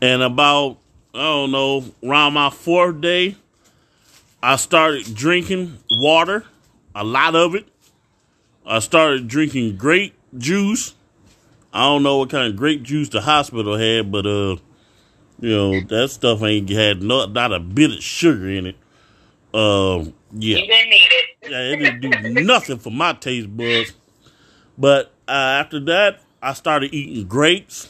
[0.00, 0.78] And about,
[1.14, 3.36] I don't know, around my fourth day,
[4.42, 6.44] I started drinking water,
[6.94, 7.66] a lot of it.
[8.64, 10.94] I started drinking grape juice.
[11.72, 14.56] I don't know what kind of grape juice the hospital had, but uh,
[15.40, 18.76] you know that stuff ain't had no, not a bit of sugar in it.
[19.54, 20.58] Um, yeah.
[20.58, 21.50] You didn't need it.
[21.50, 23.92] Yeah, it didn't do nothing for my taste buds.
[24.76, 27.88] But uh, after that, I started eating grapes.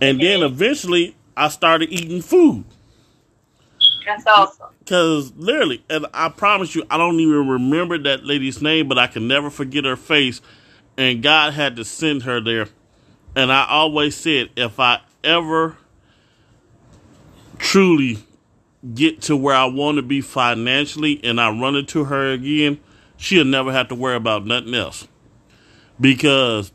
[0.00, 2.64] And then eventually, I started eating food.
[4.04, 4.68] That's awesome.
[4.80, 9.06] Because literally, and I promise you, I don't even remember that lady's name, but I
[9.06, 10.40] can never forget her face.
[10.96, 12.68] And God had to send her there.
[13.34, 15.76] And I always said, if I ever
[17.58, 18.18] truly
[18.94, 22.78] get to where I want to be financially and I run into her again,
[23.16, 25.08] she'll never have to worry about nothing else.
[25.98, 26.72] Because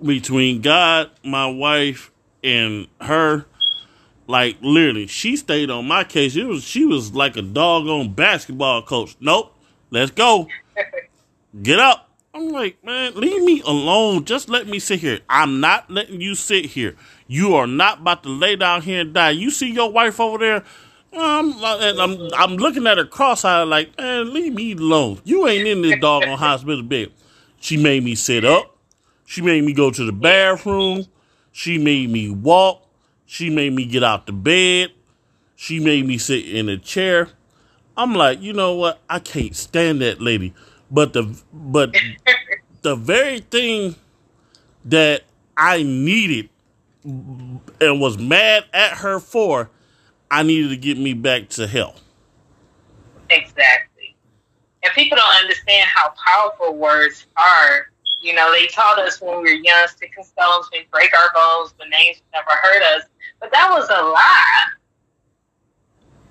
[0.00, 2.11] between God, my wife,
[2.42, 3.46] and her,
[4.26, 6.36] like literally, she stayed on my case.
[6.36, 9.16] It was she was like a doggone basketball coach.
[9.20, 9.56] Nope,
[9.90, 10.48] let's go.
[11.62, 12.08] Get up.
[12.34, 14.24] I'm like, man, leave me alone.
[14.24, 15.20] Just let me sit here.
[15.28, 16.96] I'm not letting you sit here.
[17.26, 19.30] You are not about to lay down here and die.
[19.30, 20.64] You see your wife over there?
[21.12, 25.20] Um, and I'm I'm looking at her cross-eyed like, man, leave me alone.
[25.24, 27.12] You ain't in this doggone hospital bed.
[27.60, 28.78] She made me sit up.
[29.26, 31.06] She made me go to the bathroom.
[31.52, 32.86] She made me walk.
[33.26, 34.92] She made me get out the bed.
[35.54, 37.28] She made me sit in a chair.
[37.96, 39.00] I'm like, you know what?
[39.08, 40.54] I can't stand that lady.
[40.90, 41.94] But the but
[42.82, 43.94] the very thing
[44.86, 45.22] that
[45.56, 46.48] I needed
[47.04, 49.70] and was mad at her for,
[50.30, 51.96] I needed to get me back to hell.
[53.30, 54.16] Exactly.
[54.82, 57.91] And people don't understand how powerful words are.
[58.22, 61.74] You know, they taught us when we were young, sticking stones may break our bones,
[61.78, 63.04] but names never hurt us.
[63.40, 64.64] But that was a lie.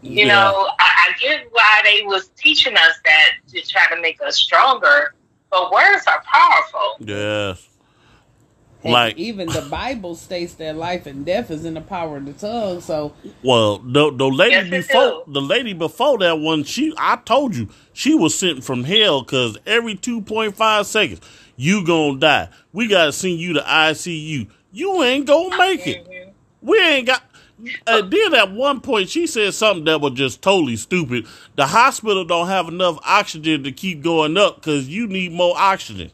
[0.01, 0.29] You Yeah.
[0.29, 4.37] know, I, I get why they was teaching us that to try to make us
[4.37, 5.13] stronger.
[5.51, 6.97] But words are powerful.
[6.99, 7.67] Yes.
[8.83, 12.25] And Like even the Bible states that life and death is in the power of
[12.25, 12.81] the tongue.
[12.81, 17.55] So Well, the the lady Yes, before the lady before that one, she I told
[17.55, 21.21] you she was sent from hell because every two point five seconds
[21.61, 22.49] you gonna die.
[22.73, 24.49] We gotta send you to ICU.
[24.71, 26.33] You ain't gonna make it.
[26.59, 27.23] We ain't got.
[27.85, 31.27] Uh, then at one point she said something that was just totally stupid.
[31.55, 36.11] The hospital don't have enough oxygen to keep going up because you need more oxygen.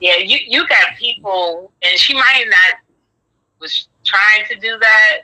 [0.00, 2.80] Yeah, you you got people, and she might not
[3.60, 5.20] was trying to do that,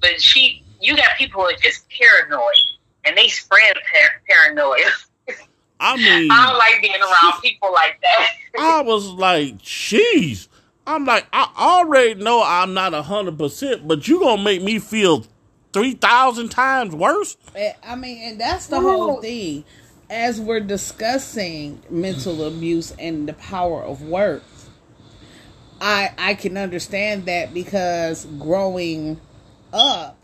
[0.00, 2.54] but she you got people who are just paranoid,
[3.04, 4.84] and they spread par- paranoia.
[5.80, 8.30] I mean, I don't like being around people like that.
[8.58, 10.48] I was like, jeez.
[10.86, 15.26] I'm like, I already know I'm not hundred percent, but you gonna make me feel
[15.72, 17.36] three thousand times worse.
[17.54, 19.64] eh, I mean, and that's the whole thing.
[20.10, 24.70] As we're discussing mental abuse and the power of words,
[25.80, 29.20] I I can understand that because growing
[29.72, 30.16] up,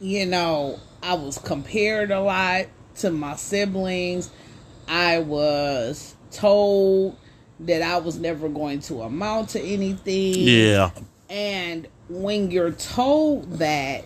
[0.00, 2.66] you know, I was compared a lot
[2.98, 4.30] to my siblings.
[4.90, 7.16] I was told
[7.60, 10.32] that I was never going to amount to anything.
[10.48, 10.90] Yeah,
[11.28, 14.04] And when you're told that,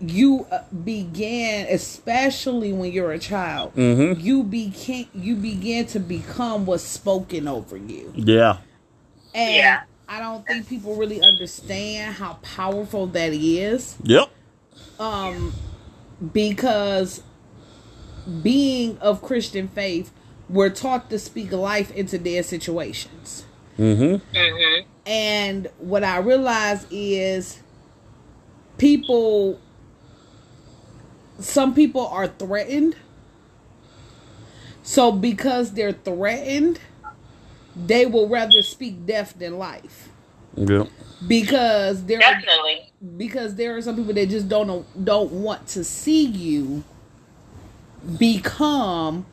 [0.00, 4.22] you uh, begin, especially when you're a child, Mhm.
[4.22, 8.12] you begin you begin to become what's spoken over you.
[8.14, 8.58] yeah,
[9.34, 9.80] And Yeah.
[10.08, 13.96] I don't think people really understand how powerful that is.
[14.04, 14.28] yep,
[15.00, 15.54] Um,
[16.34, 17.22] because
[18.42, 20.12] being of Christian faith,
[20.48, 23.44] we're taught to speak life into their situations.
[23.78, 27.60] mm-hmm, hmm And what I realize is
[28.78, 29.60] people,
[31.38, 32.96] some people are threatened.
[34.82, 36.80] So because they're threatened,
[37.74, 40.08] they will rather speak death than life.
[40.56, 40.88] yep,
[41.26, 42.92] Because there are, Definitely.
[43.16, 46.84] because there are some people that just don't don't want to see you
[48.18, 49.26] become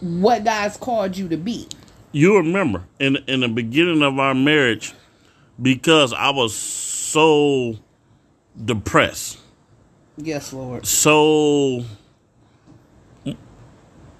[0.00, 1.68] what God's called you to be.
[2.12, 4.94] You remember in in the beginning of our marriage,
[5.60, 7.76] because I was so
[8.64, 9.38] depressed,
[10.16, 10.86] Yes, Lord.
[10.86, 11.84] so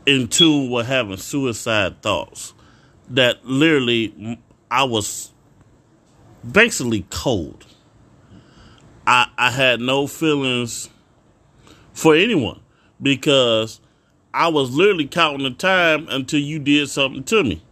[0.06, 2.54] in tune with having suicide thoughts,
[3.10, 4.38] that literally
[4.70, 5.32] I was
[6.50, 7.66] basically cold.
[9.06, 10.90] I I had no feelings
[11.96, 12.60] for anyone
[13.00, 13.80] because
[14.34, 17.62] I was literally counting the time until you did something to me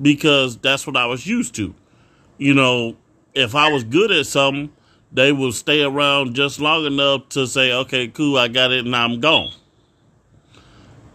[0.00, 1.74] because that's what I was used to.
[2.38, 2.96] You know,
[3.34, 4.72] if I was good at something,
[5.12, 8.94] they would stay around just long enough to say, "Okay, cool, I got it, and
[8.94, 9.52] I'm gone."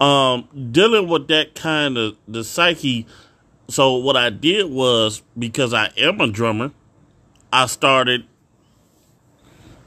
[0.02, 3.06] Um, dealing with that kind of the psyche.
[3.70, 6.72] So what I did was because I am a drummer,
[7.54, 8.26] I started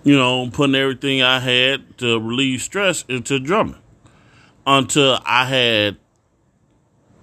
[0.05, 3.81] you know, putting everything I had to relieve stress into drumming
[4.67, 5.97] until I had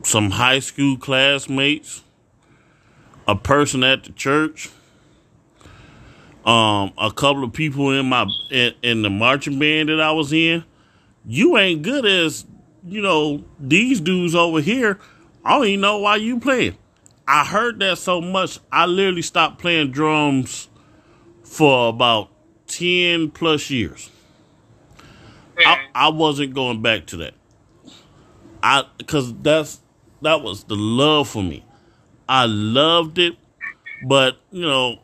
[0.03, 2.03] some high school classmates,
[3.27, 4.69] a person at the church,
[6.43, 10.33] um, a couple of people in my in, in the marching band that I was
[10.33, 10.63] in.
[11.23, 12.45] You ain't good as
[12.83, 14.99] you know these dudes over here.
[15.45, 16.77] I don't even know why you playing.
[17.27, 20.67] I heard that so much, I literally stopped playing drums
[21.43, 22.30] for about
[22.71, 24.09] ten plus years.
[25.57, 27.33] I, I wasn't going back to that.
[28.63, 29.79] I because that's
[30.21, 31.65] that was the love for me.
[32.27, 33.35] I loved it,
[34.07, 34.99] but you know,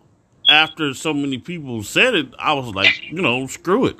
[0.50, 3.98] after so many people said it, I was like, you know, screw it.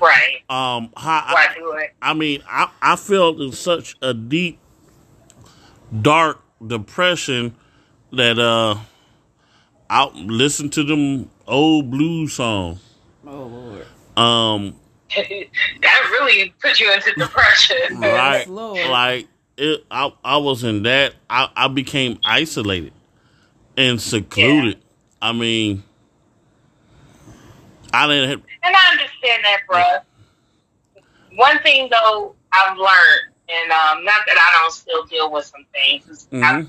[0.00, 0.38] Right.
[0.48, 1.94] Um, how, Why I, do it?
[2.00, 4.58] I mean, I I felt in such a deep,
[6.00, 7.54] dark depression
[8.12, 8.76] that uh,
[9.88, 12.80] I listened to them old blues songs.
[13.26, 13.86] Oh Lord.
[14.16, 14.76] Um,
[15.16, 17.76] that really put you into depression.
[18.00, 18.88] right, Lord.
[18.88, 19.26] like
[19.56, 19.84] it.
[19.90, 21.14] I I was in that.
[21.28, 22.92] I I became isolated
[23.76, 24.78] and secluded.
[25.20, 25.82] I mean,
[27.92, 28.30] I didn't.
[28.30, 29.82] Have, And I understand that, bro.
[31.36, 35.64] One thing though I've learned, and um, not that I don't still deal with some
[35.72, 36.68] things, 'cause I've, Mhm.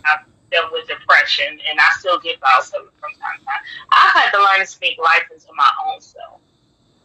[0.52, 3.62] Dealt with depression, and I still get bouts of it from time to time.
[3.92, 6.42] I've had to learn to speak life into my own self.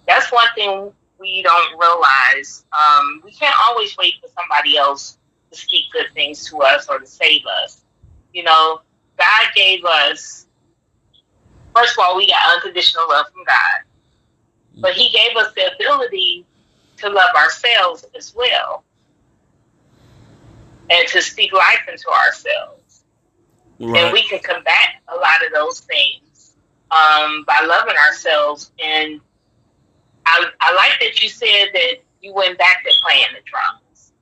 [0.07, 2.64] That's one thing we don't realize.
[2.72, 5.18] Um, we can't always wait for somebody else
[5.53, 7.82] to speak good things to us or to save us.
[8.34, 8.80] You know,
[9.18, 10.47] God gave us.
[11.74, 13.86] First of all, we got unconditional love from God
[14.76, 16.44] but he gave us the ability
[16.99, 18.84] to love ourselves as well
[20.90, 22.76] and to speak life into ourselves
[23.81, 26.55] and we can combat a lot of those things
[26.91, 29.20] um, by loving ourselves and
[30.27, 34.12] I, I like that you said that you went back to playing the drums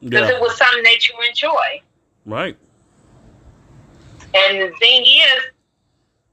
[0.00, 0.36] because Yeah.
[0.36, 1.82] it was something that you enjoy
[2.26, 2.56] Right.
[4.34, 5.42] and the thing is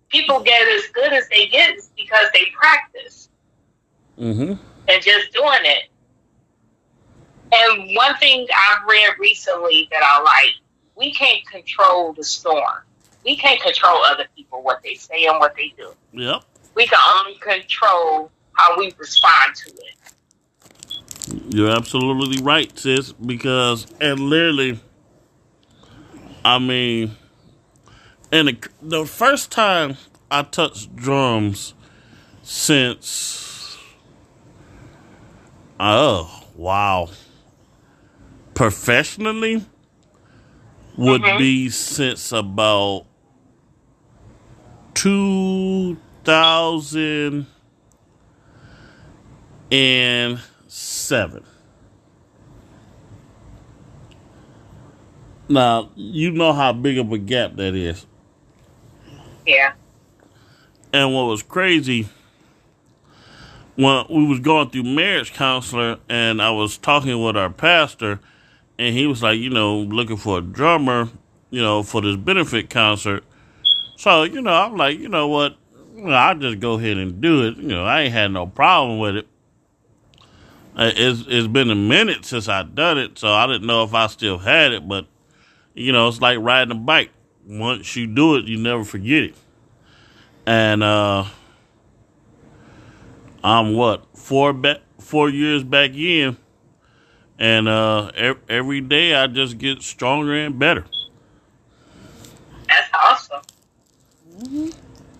[0.10, 3.30] people get as good as they get because they practice
[4.20, 4.54] Mm-hmm.
[4.88, 5.84] and just doing it.
[7.54, 10.54] And one thing I've read recently that I like,
[11.02, 12.84] we can't control the storm.
[13.26, 15.93] We can't control other people, what they say and what they do.
[16.14, 16.43] Yep.
[16.76, 19.95] We can only control how we respond to it.
[21.49, 23.14] You're absolutely right, sis.
[23.14, 24.80] Because and literally,
[26.45, 27.16] I mean,
[28.32, 29.97] and the, the first time
[30.30, 31.74] I touched drums
[32.43, 33.76] since,
[35.80, 37.10] oh wow,
[38.54, 39.66] professionally
[41.02, 41.38] would Mhm.
[41.39, 43.06] be since about
[44.93, 47.47] two thousand
[49.72, 51.43] and seven.
[55.49, 58.06] Now you know how big of a gap that is.
[59.45, 59.74] Yeah.
[60.93, 62.08] And what was crazy
[63.76, 68.20] when we was going through marriage counselor and I was talking with our pastor
[68.82, 71.08] and he was like, you know, looking for a drummer,
[71.52, 73.24] you know, for this benefit concert.
[73.96, 75.56] So, you know, I'm like, you know what?
[76.04, 77.58] I'll just go ahead and do it.
[77.58, 79.28] You know, I ain't had no problem with it.
[80.76, 83.94] Uh, It's it's been a minute since I done it, so I didn't know if
[83.94, 84.88] I still had it.
[84.88, 85.06] But
[85.76, 87.12] you know, it's like riding a bike.
[87.46, 89.36] Once you do it, you never forget it.
[90.48, 91.26] And uh
[93.44, 96.36] I'm what four back four years back in,
[97.42, 100.86] and uh ev- every day I just get stronger and better.
[102.68, 103.44] That's awesome.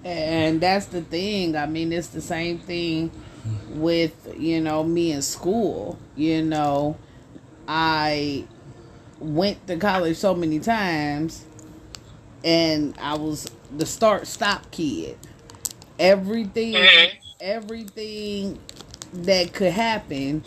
[0.04, 1.56] And that's the thing.
[1.56, 3.12] I mean, it's the same thing
[3.70, 5.98] with, you know, me in school.
[6.16, 6.98] You know,
[7.68, 8.46] I
[9.20, 11.46] went to college so many times
[12.44, 15.18] and I was the start stop kid.
[16.00, 17.12] Everything Mhm.
[17.40, 18.60] everything
[19.14, 20.44] that could happen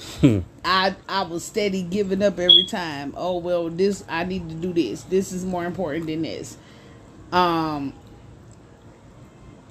[0.64, 3.12] I I was steady giving up every time.
[3.16, 5.02] Oh well this I need to do this.
[5.02, 6.56] This is more important than this.
[7.32, 7.92] Um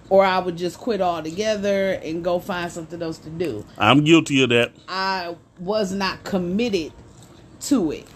[0.10, 3.66] or I would just quit altogether and go find something else to do.
[3.78, 4.72] I'm guilty of that.
[4.88, 6.94] I was not committed
[7.62, 8.08] to it.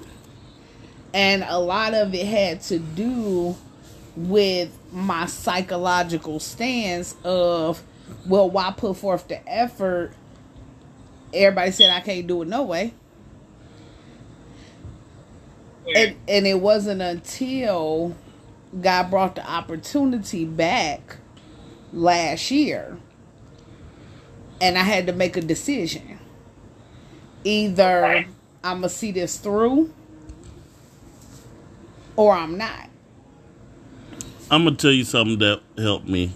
[1.13, 3.55] And a lot of it had to do
[4.15, 7.82] with my psychological stance of,
[8.28, 10.11] well, why put forth the effort?
[11.34, 12.93] Everybody said I can't do it no way.
[15.95, 18.15] And, and it wasn't until
[18.82, 21.17] God brought the opportunity back
[21.93, 22.97] last year
[24.61, 26.19] and I had to make a decision.
[27.43, 28.28] Either Okay.
[28.63, 29.93] I'm gonna see this through,
[32.15, 32.89] or I'm not.
[34.51, 36.34] I'm gonna tell you something that helped me,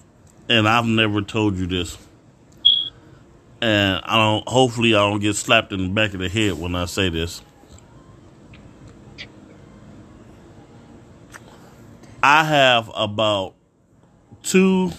[0.50, 1.98] and I've never told you this.
[3.62, 4.48] And I don't.
[4.48, 7.42] Hopefully, I don't get slapped in the back of the head when I say this.
[12.24, 13.54] I have about
[14.44, 14.92] two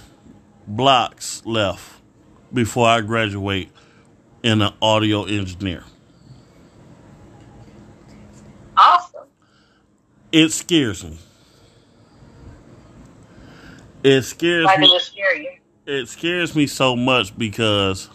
[0.67, 2.01] blocks left
[2.53, 3.71] before I graduate
[4.43, 5.85] in an audio engineer.
[8.77, 9.27] Awesome.
[10.33, 11.19] It scares me.
[14.03, 14.87] It scares Why me.
[14.89, 15.51] did it scare you?
[15.87, 18.09] it scares me so much because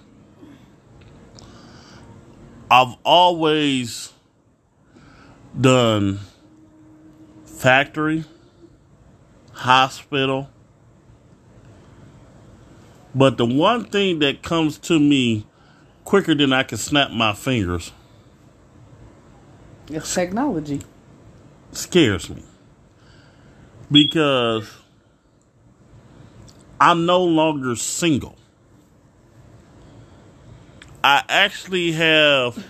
[2.70, 4.12] I've always
[5.60, 6.20] done
[7.46, 8.26] factory,
[9.54, 10.50] hospital,
[13.16, 15.46] but the one thing that comes to me
[16.04, 17.92] quicker than I can snap my fingers
[19.90, 20.82] It's technology.
[21.72, 22.44] scares me
[23.90, 24.70] because
[26.80, 28.36] I'm no longer single.
[31.08, 32.68] I actually have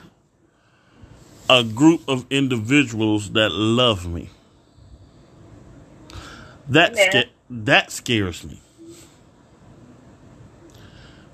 [1.49, 4.29] a group of individuals that love me.
[6.69, 8.61] That sca- that scares me.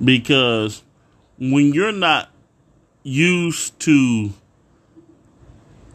[0.02, 0.82] Because
[1.38, 2.30] when you're not
[3.04, 4.32] used to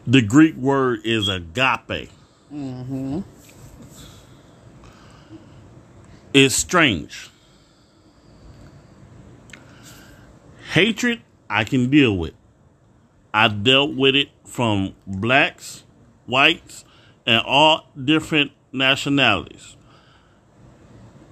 [0.07, 2.11] the Greek word is agape.
[2.53, 3.21] Mm-hmm.
[6.35, 7.31] It's strange.
[10.73, 12.35] Hatred, I can deal with.
[13.33, 15.85] I dealt with it from blacks,
[16.27, 16.85] whites,
[17.27, 19.77] and all different nationalities.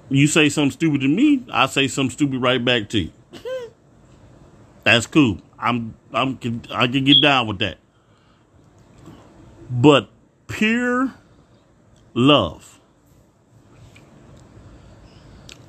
[0.09, 3.13] You say something stupid to me, I say something stupid right back to you.
[4.85, 5.41] That's cool.
[5.59, 6.39] I'm I'm
[6.71, 7.79] I can get down with that.
[9.69, 10.09] But
[10.47, 11.13] pure
[12.15, 12.79] love.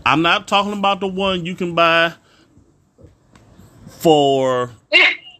[0.05, 2.13] I'm not talking about the one you can buy
[4.07, 4.71] for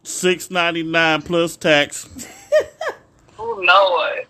[0.03, 2.09] six ninety nine plus tax,
[3.39, 4.28] oh Lord.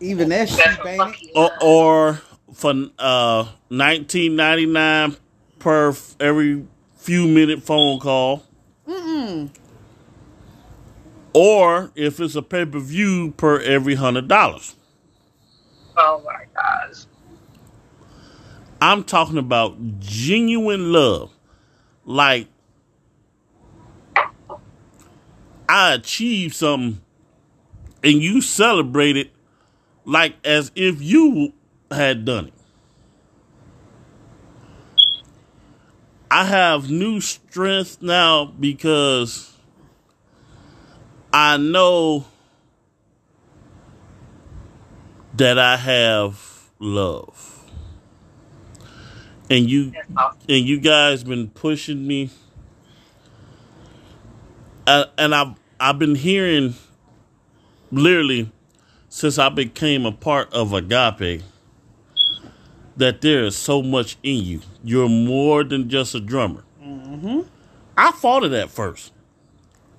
[0.00, 1.30] Even that That's shit, baby.
[1.34, 2.22] or, or
[2.54, 5.18] for uh nineteen ninety nine
[5.58, 6.64] per f- every
[6.96, 8.42] few minute phone call.
[11.34, 14.76] Or if it's a pay per view per every hundred dollars.
[15.94, 17.04] Oh my gosh.
[18.80, 21.30] I'm talking about genuine love.
[22.06, 22.48] Like
[25.70, 27.00] I achieved something
[28.02, 29.30] and you celebrate it
[30.04, 31.52] like as if you
[31.92, 32.54] had done it.
[36.28, 39.56] I have new strength now because
[41.32, 42.24] I know
[45.34, 47.64] that I have love.
[49.48, 49.92] And you
[50.48, 52.30] and you guys been pushing me
[54.90, 56.74] uh, and I've I've been hearing
[57.90, 58.52] literally
[59.08, 61.42] since I became a part of Agape
[62.96, 64.60] that there is so much in you.
[64.84, 66.64] You're more than just a drummer.
[66.82, 67.40] Mm-hmm.
[67.96, 69.12] I thought of that first.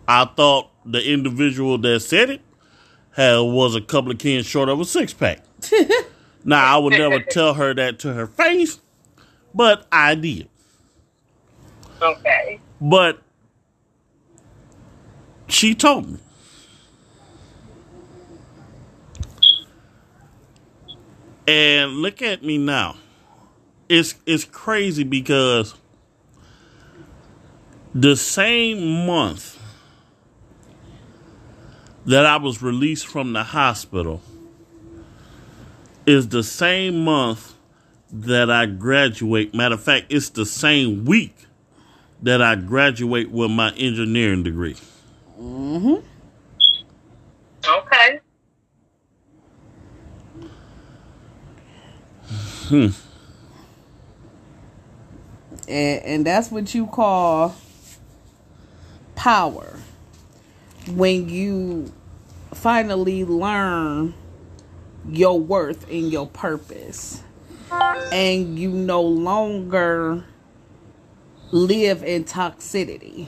[0.07, 2.41] I thought the individual that said it
[3.13, 5.39] had was a couple of cans short of a six pack.
[6.45, 8.79] now I would never tell her that to her face,
[9.53, 10.47] but I did.
[12.01, 12.59] Okay.
[12.79, 13.21] But
[15.51, 16.19] she told me.
[21.47, 22.95] And look at me now.
[23.89, 25.75] It's it's crazy because
[27.93, 29.59] the same month
[32.05, 34.21] that I was released from the hospital
[36.05, 37.53] is the same month
[38.11, 39.53] that I graduate.
[39.53, 41.35] Matter of fact, it's the same week
[42.21, 44.77] that I graduate with my engineering degree.
[45.41, 45.95] Mm-hmm.
[47.67, 48.19] Okay.
[52.67, 52.87] Hmm.
[55.67, 57.55] and, and that's what you call
[59.15, 59.79] power.
[60.87, 61.91] When you
[62.53, 64.13] finally learn
[65.09, 67.23] your worth and your purpose.
[68.11, 70.23] And you no longer
[71.51, 73.27] live in toxicity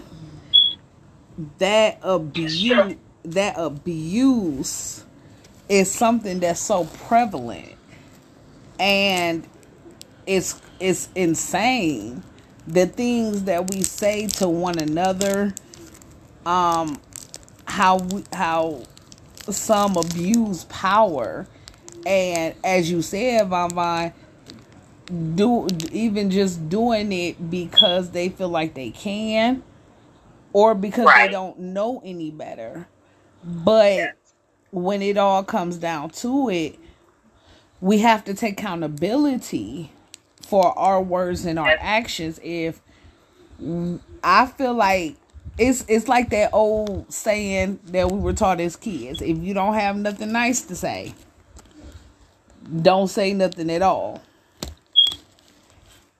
[1.59, 5.03] that abuse that abuse
[5.69, 7.75] is something that's so prevalent
[8.79, 9.47] and
[10.25, 12.23] it's it's insane.
[12.67, 15.53] The things that we say to one another,
[16.45, 16.99] um,
[17.65, 18.84] how we, how
[19.49, 21.47] some abuse power,
[22.05, 24.13] and as you said, Von Von,
[25.36, 29.63] do even just doing it because they feel like they can,
[30.54, 31.28] or because Right.
[31.28, 32.88] they don't know any better.
[33.43, 34.16] But
[34.72, 36.80] when it all comes down to it,
[37.82, 39.91] we have to take accountability
[40.41, 41.80] for our words and our Yes.
[41.82, 42.39] actions.
[42.43, 42.82] If
[44.24, 45.18] I feel like
[45.58, 49.76] it's it's like that old saying that we were taught as kids: if you don't
[49.76, 51.14] have nothing nice to say,
[52.82, 54.22] don't say nothing at all.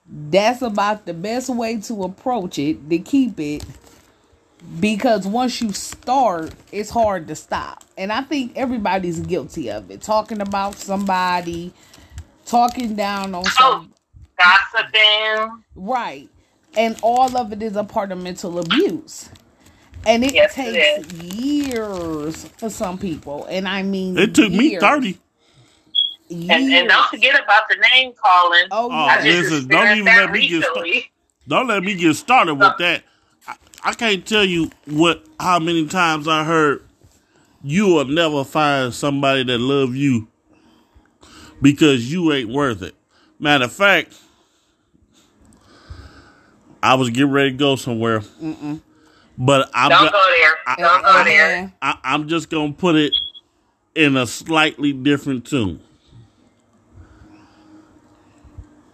[0.08, 3.64] That's about the best way to approach it to keep it
[4.80, 7.84] because once you start, it's hard to stop.
[7.96, 10.02] And I think everybody's guilty of it.
[10.02, 11.72] Talking about somebody,
[12.46, 13.86] talking down on Oh,
[14.38, 15.64] gossiping.
[15.76, 16.28] right.
[16.76, 19.28] And all of it is a part of mental abuse.
[20.06, 23.46] And it Yes, it takes years for some people.
[23.46, 24.82] And I mean It took me years.
[24.82, 25.18] 30.
[26.30, 28.64] And, and don't forget about the name calling.
[28.70, 31.02] Oh, Oh, I listen, don't even that let me get started.
[31.46, 33.04] Don't let me get started with that.
[33.84, 36.82] I, I can't tell you what how many times I heard
[37.62, 40.28] you will never find somebody that love you
[41.62, 42.94] because you ain't worth it.
[43.38, 44.18] Matter of fact,
[46.82, 48.22] I was getting ready to go somewhere,
[49.38, 50.54] but I'm Don't go there.
[50.66, 51.72] I- Don't go there.
[51.80, 53.12] I, I'm just gonna put it
[53.94, 55.80] in a slightly different tune.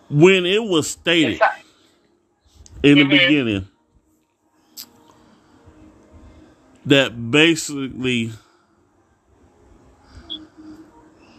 [0.08, 3.10] When it was stated a- in the Mhm.
[3.10, 3.68] beginning
[6.86, 8.32] that basically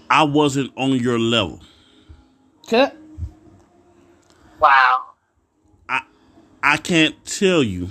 [0.09, 1.61] I wasn't on your level.
[2.67, 2.95] Cut.
[4.59, 5.05] Wow.
[6.63, 7.89] I can't tell you.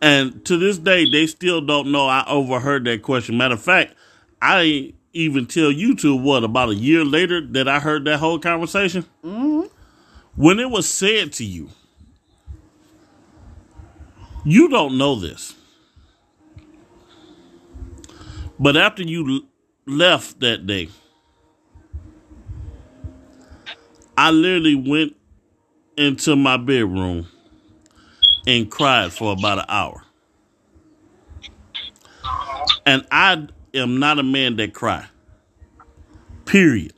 [0.00, 3.36] And to this day, they still don't know I overheard that question.
[3.36, 3.94] Matter of fact,
[4.40, 8.18] I didn't even tell you to what about a year later that I heard that
[8.18, 9.04] whole conversation.
[9.24, 9.66] Mm-hmm.
[10.36, 11.70] When it was said to you,
[14.44, 15.54] you don't know this,
[18.58, 19.46] but after you
[19.86, 20.88] left that day,
[24.16, 25.16] I literally went
[25.96, 27.28] into my bedroom
[28.46, 30.02] and cried for about an hour.
[32.86, 35.06] And I am not a man that cry.
[36.46, 36.92] Period.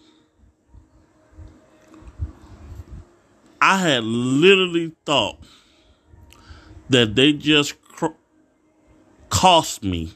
[3.61, 5.39] I had literally thought
[6.89, 8.17] that they just cr-
[9.29, 10.13] cost me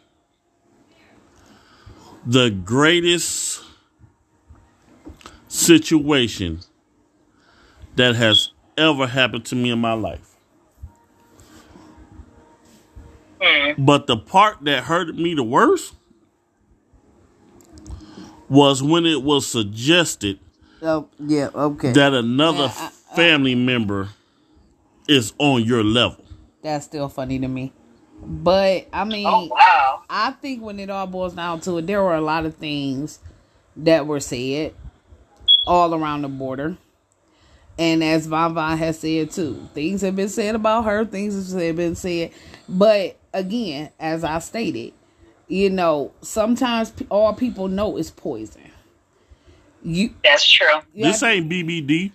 [2.27, 3.63] the greatest
[5.49, 6.61] situation
[7.97, 10.35] that has ever happened to me in my life.
[13.41, 13.85] Hmm.
[13.85, 15.95] But the part that hurted me the worst
[18.49, 20.39] was when it was suggested
[20.83, 21.93] Oh, yeah, okay.
[21.93, 24.09] that another Yeah, I- I- family member
[25.09, 26.25] is on your level.
[26.63, 27.73] That's still funny to me.
[28.23, 30.03] But I mean, Oh wow.
[30.09, 33.19] I think when it all boils down to it, there were a lot of things
[33.77, 34.75] that were said
[35.67, 36.77] all around the border.
[37.79, 41.77] And as Von Von has said too, things have been said about her, things have
[41.77, 42.31] been said.
[42.69, 44.93] But again, as I stated,
[45.49, 48.63] you know, sometimes all people know is poison.
[49.83, 50.67] You, That's true.
[50.95, 52.13] you This ain't BBD.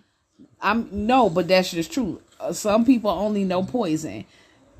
[0.61, 2.21] I'm no, but that's just true.
[2.39, 4.25] Uh, some people only know poison,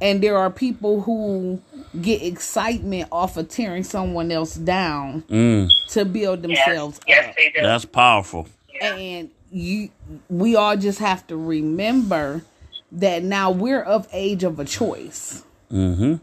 [0.02, 1.62] and there are people who
[2.02, 6.66] get excitement off of tearing someone else down Mm, to build Yes.
[6.66, 7.36] themselves Yes, up.
[7.36, 7.62] they do.
[7.62, 8.47] that's powerful.
[8.74, 8.95] Yeah.
[8.95, 9.89] And you,
[10.30, 12.43] we all just have to remember
[12.91, 15.43] that now we're of age of a choice.
[15.72, 16.16] Mm-hmm.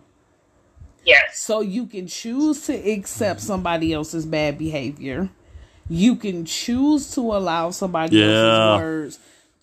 [1.05, 1.39] Yes.
[1.39, 5.29] So you can choose to accept somebody else's bad behavior.
[5.89, 8.27] You can choose to allow somebody Yeah.
[8.75, 9.19] else's words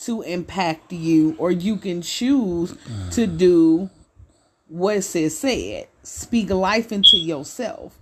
[0.05, 2.75] to impact you, or you can choose
[3.11, 3.89] to do
[4.73, 5.87] what it says said.
[6.01, 7.99] Speak life into yourself.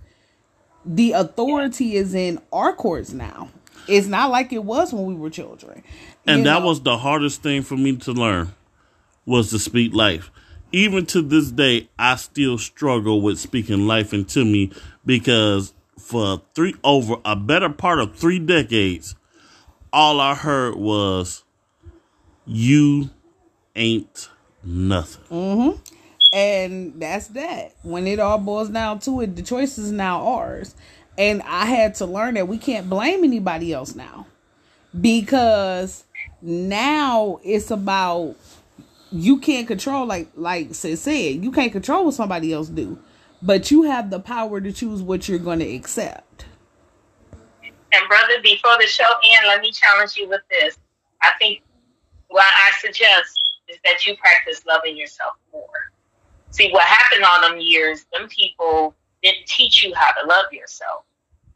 [0.86, 3.50] The authority is in our courts now.
[3.86, 5.82] It's not like it was when we were children.
[6.26, 6.66] And You that know?
[6.68, 8.54] was the hardest thing for me to learn
[9.26, 10.30] was to speak life.
[10.72, 14.72] Even to this day, I still struggle with speaking life into me
[15.04, 19.14] because for three over a better part of three decades,
[19.92, 21.44] all I heard was
[22.46, 23.10] you
[23.76, 24.30] ain't
[24.64, 25.24] nothing.
[25.30, 25.91] Mm-hmm.
[26.32, 27.74] And that's that.
[27.82, 30.74] When it all boils down to it, the choice is now ours.
[31.18, 34.26] And I had to learn that we can't blame anybody else now.
[34.98, 36.04] Because
[36.42, 38.36] now it's about
[39.10, 42.98] you can't control like like said said you can't control what somebody else do
[43.42, 46.46] but you have the power to choose what you're going to accept
[47.92, 50.78] And brother, before the show ends, let me challenge you with this.
[51.22, 51.62] I think
[52.28, 55.91] what I suggest is that you practice loving yourself more.
[56.52, 61.04] See what happened all them years, them people didn't teach you how to love yourself.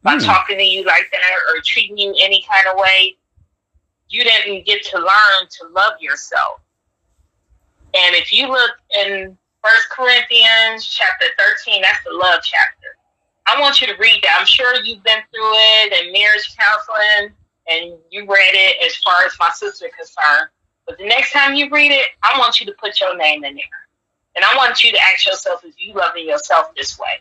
[0.03, 0.21] By Hmm.
[0.21, 1.21] talking to you like that
[1.55, 3.17] or treating you any kind of way,
[4.09, 6.61] you didn't get to learn to love yourself.
[7.95, 8.73] And if you look
[9.05, 12.97] in First Corinthians chapter 13, that's the love chapter.
[13.47, 14.37] I want you to read that.
[14.39, 17.35] I'm sure you've been through it and marriage counseling
[17.69, 20.51] and you read it as far as my sister concerned.
[20.87, 23.57] But the next time you read it, I want you to put your name in
[23.57, 23.86] there.
[24.37, 27.21] And I want you to ask yourself if you loving yourself this way.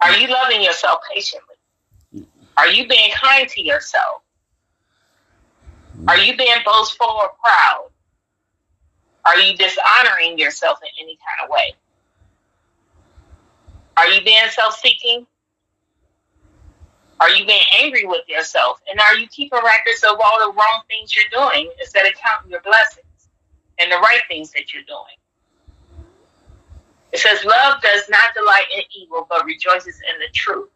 [0.00, 1.56] Are you loving yourself patiently?
[2.56, 4.22] Are you being kind to yourself?
[6.06, 7.88] Are you being boastful or proud?
[9.24, 11.74] Are you dishonoring yourself in any kind of way?
[13.96, 15.26] Are you being self seeking?
[17.20, 18.80] Are you being angry with yourself?
[18.88, 22.50] And are you keeping records of all the wrong things you're doing instead of counting
[22.50, 23.28] your blessings
[23.78, 25.16] and the right things that you're doing?
[27.14, 30.68] It says, Love does not delight in evil, but rejoices in the truth.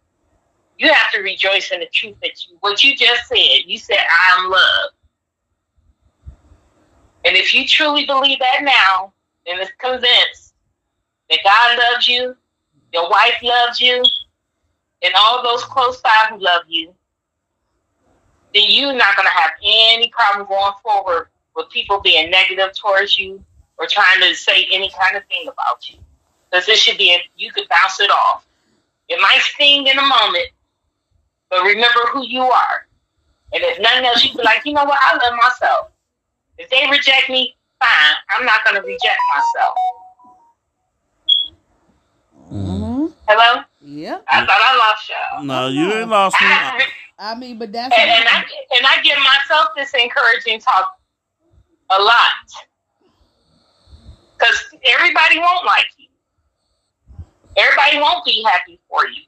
[0.78, 3.62] You have to rejoice in the truth that you, what you just said.
[3.66, 4.90] You said, I am love.
[7.24, 9.12] And if you truly believe that now,
[9.48, 10.54] and is convinced
[11.28, 12.36] that God loves you,
[12.92, 14.04] your wife loves you,
[15.02, 16.94] and all those close by who love you,
[18.54, 23.18] then you're not going to have any problem going forward with people being negative towards
[23.18, 23.42] you
[23.76, 25.98] or trying to say any kind of thing about you.
[26.50, 28.46] Because it should be, a, you could bounce it off.
[29.08, 30.48] It might sting in a moment,
[31.50, 32.86] but remember who you are.
[33.52, 34.98] And if nothing else, you be like, you know what?
[35.00, 35.88] I love myself.
[36.58, 38.14] If they reject me, fine.
[38.30, 39.74] I'm not going to reject myself.
[42.52, 43.06] mm-hmm.
[43.26, 43.62] Hello?
[43.80, 44.18] Yeah.
[44.30, 45.44] I thought I lost y'all.
[45.44, 46.46] No, you ain't lost me.
[46.46, 46.82] and,
[47.20, 48.44] i mean but that's and I
[48.76, 51.00] and I give myself this encouraging talk
[51.90, 52.46] a lot
[54.38, 55.97] because everybody won't like you.
[57.58, 59.22] Everybody won't be happy for you,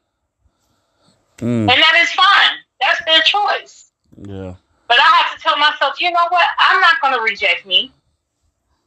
[1.38, 2.58] Mm, and that is fine.
[2.80, 3.90] That's their choice.
[4.16, 4.54] yeah.
[4.88, 6.46] But I have to tell myself, you know what?
[6.58, 7.92] I'm not going to reject me.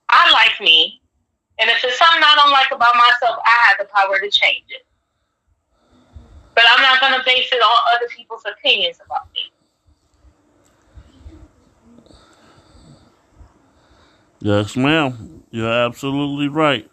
[0.10, 1.02] I like me.
[1.60, 4.66] And if there's something I don't like about myself, I have the power to change
[4.70, 4.86] it.
[6.56, 9.52] But I'm not going to base it on other people's opinions about me.
[14.42, 15.44] Yes, ma'am.
[15.52, 16.90] You're absolutely right.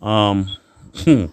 [0.00, 0.56] Um,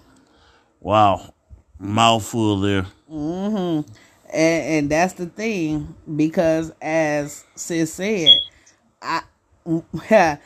[0.85, 1.33] wow,
[1.79, 2.85] mouthful there.
[3.11, 3.91] Mm-hmm.
[4.31, 8.39] And, and that's the thing because, as sis said,
[9.01, 9.21] I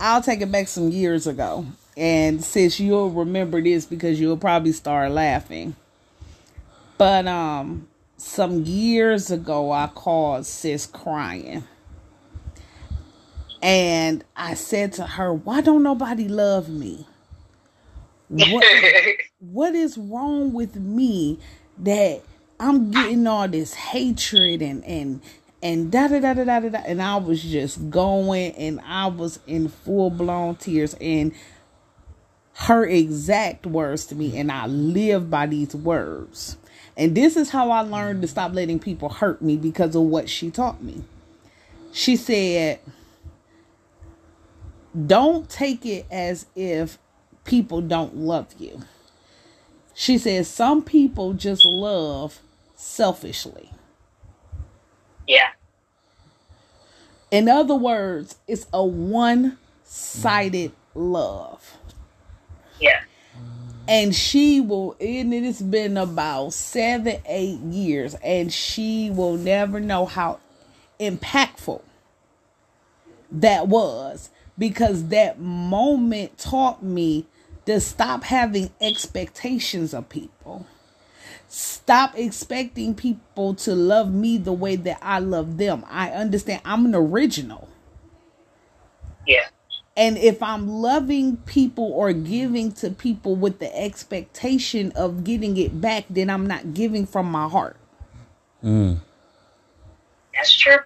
[0.00, 1.64] I'll take it back some years ago,
[1.96, 5.76] and sis, you'll remember this because you'll probably start laughing.
[6.98, 11.62] But um, some years ago, I called sis crying,
[13.62, 17.06] and I said to her, "Why don't nobody love me?
[18.28, 18.64] What?"
[19.40, 21.38] what is wrong with me
[21.78, 22.22] that
[22.60, 25.20] I'm getting all this hatred and and
[25.62, 29.06] and da da da da da da da and I was just going and I
[29.06, 31.32] was in full blown tears and
[32.54, 36.56] her exact words to me and I live by these words.
[36.96, 40.28] And this is how I learned to stop letting people hurt me because of what
[40.28, 41.04] she taught me.
[41.92, 42.80] She said,
[45.06, 46.98] Don't take it as if
[47.48, 48.82] people don't love you.
[49.94, 52.40] She says some people just love
[52.76, 53.70] selfishly.
[55.26, 55.50] yeah.
[57.30, 61.76] In other words, it's a one sided love.
[62.80, 63.02] Yeah.
[63.88, 69.80] And she will, and it has been about seven, eight years, and she will never
[69.80, 70.40] know how
[71.00, 71.82] impactful
[73.32, 77.26] that was because that moment taught me
[77.68, 80.66] to stop having expectations of people.
[81.48, 85.84] Stop expecting people to love me the way that I love them.
[85.86, 87.68] I understand I'm an original.
[89.26, 89.48] Yeah.
[89.98, 95.78] And if I'm loving people or giving to people with the expectation of getting it
[95.78, 97.76] back, then I'm not giving from my heart.
[98.64, 99.00] Mm,
[100.34, 100.78] That's true.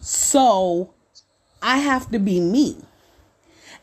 [0.00, 0.94] So
[1.60, 2.76] I have to be me.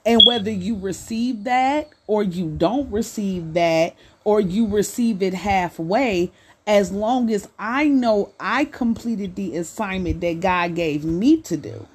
[0.06, 6.32] And whether you receive that or you don't receive that or you receive it halfway,
[6.68, 11.88] as long as I know I completed the assignment that God gave me to do,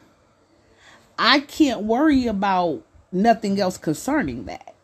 [1.18, 4.74] I can't worry about nothing else concerning that.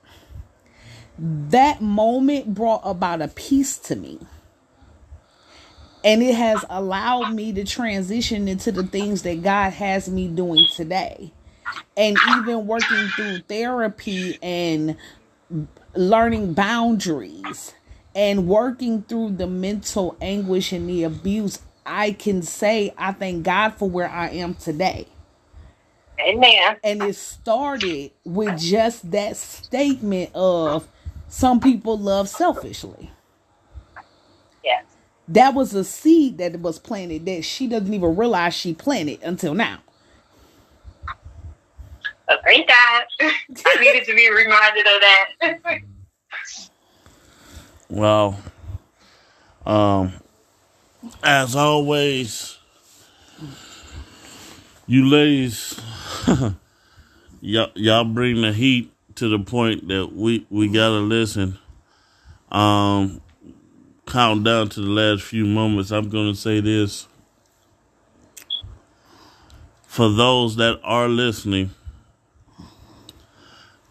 [1.18, 4.18] That moment brought about a peace to me.
[6.02, 10.66] And it has allowed me to transition into the things that God has me doing
[10.74, 11.32] today.
[11.96, 14.96] And even working through therapy and
[15.94, 17.74] learning boundaries
[18.14, 23.70] and working through the mental anguish and the abuse, I can say I thank God
[23.74, 25.08] for where I am today.
[26.20, 26.76] Amen.
[26.84, 30.88] And it started with just that statement of
[31.28, 33.10] some people love selfishly.
[34.64, 34.84] Yes.
[35.28, 39.54] That was a seed that was planted that she doesn't even realize she planted until
[39.54, 39.80] now.
[42.28, 43.04] Oh, thank God.
[43.20, 45.80] I needed to be reminded of that.
[47.90, 48.36] Well,
[49.64, 50.14] um,
[51.22, 52.58] as always,
[54.86, 55.80] you ladies,
[57.40, 61.58] y'all, y'all bring the heat to the point that we, we gotta listen.
[62.50, 63.20] Um,
[64.06, 65.92] count down to the last few moments.
[65.92, 67.06] I'm gonna say this.
[69.86, 71.70] For those that are listening,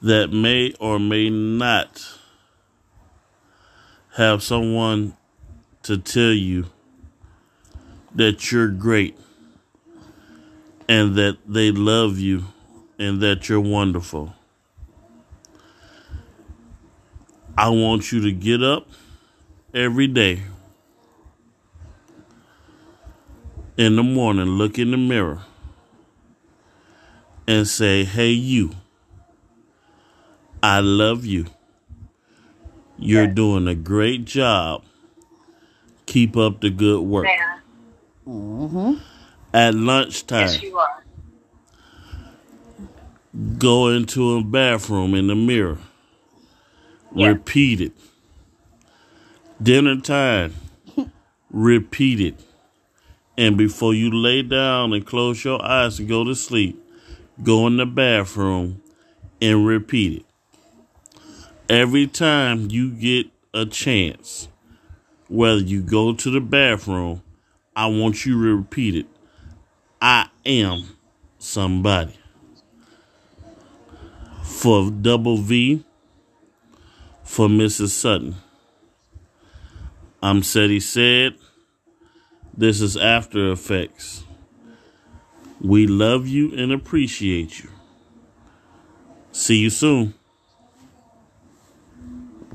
[0.03, 2.19] that may or may not
[4.17, 5.15] have someone
[5.81, 6.65] to tell you
[8.13, 9.17] that you're great
[10.89, 12.43] and that they love you
[12.99, 14.35] and that you're wonderful.
[17.57, 18.87] I want you to get up
[19.73, 20.43] every day
[23.77, 25.43] in the morning, look in the mirror,
[27.47, 28.75] and say, Hey, you,
[30.63, 31.47] I love you.
[32.97, 34.85] You're doing a great job.
[36.05, 37.25] Keep up the good work.
[37.25, 37.61] Man,
[38.25, 38.93] mm-hmm.
[39.53, 41.03] At lunchtime, yes, you are.
[43.57, 45.79] go into a bathroom in the mirror.
[47.13, 47.27] Yeah.
[47.27, 47.91] Repeat it.
[49.61, 50.53] Dinner time,
[51.51, 52.39] repeat it.
[53.37, 56.81] And before you lay down and close your eyes and go to sleep,
[57.43, 58.81] go in the bathroom
[59.41, 60.25] and repeat it.
[61.69, 64.49] Every time you get a chance,
[65.29, 67.23] whether you go to the bathroom,
[67.75, 69.05] I want you to repeat it.
[70.01, 70.97] I am
[71.39, 72.17] somebody.
[74.43, 75.85] For Double V,
[77.23, 77.89] for Mrs.
[77.89, 78.35] Sutton.
[80.21, 81.35] I'm Seti said.
[82.55, 84.25] This is After Effects.
[85.61, 87.69] We love you and appreciate you.
[89.31, 90.13] See you soon.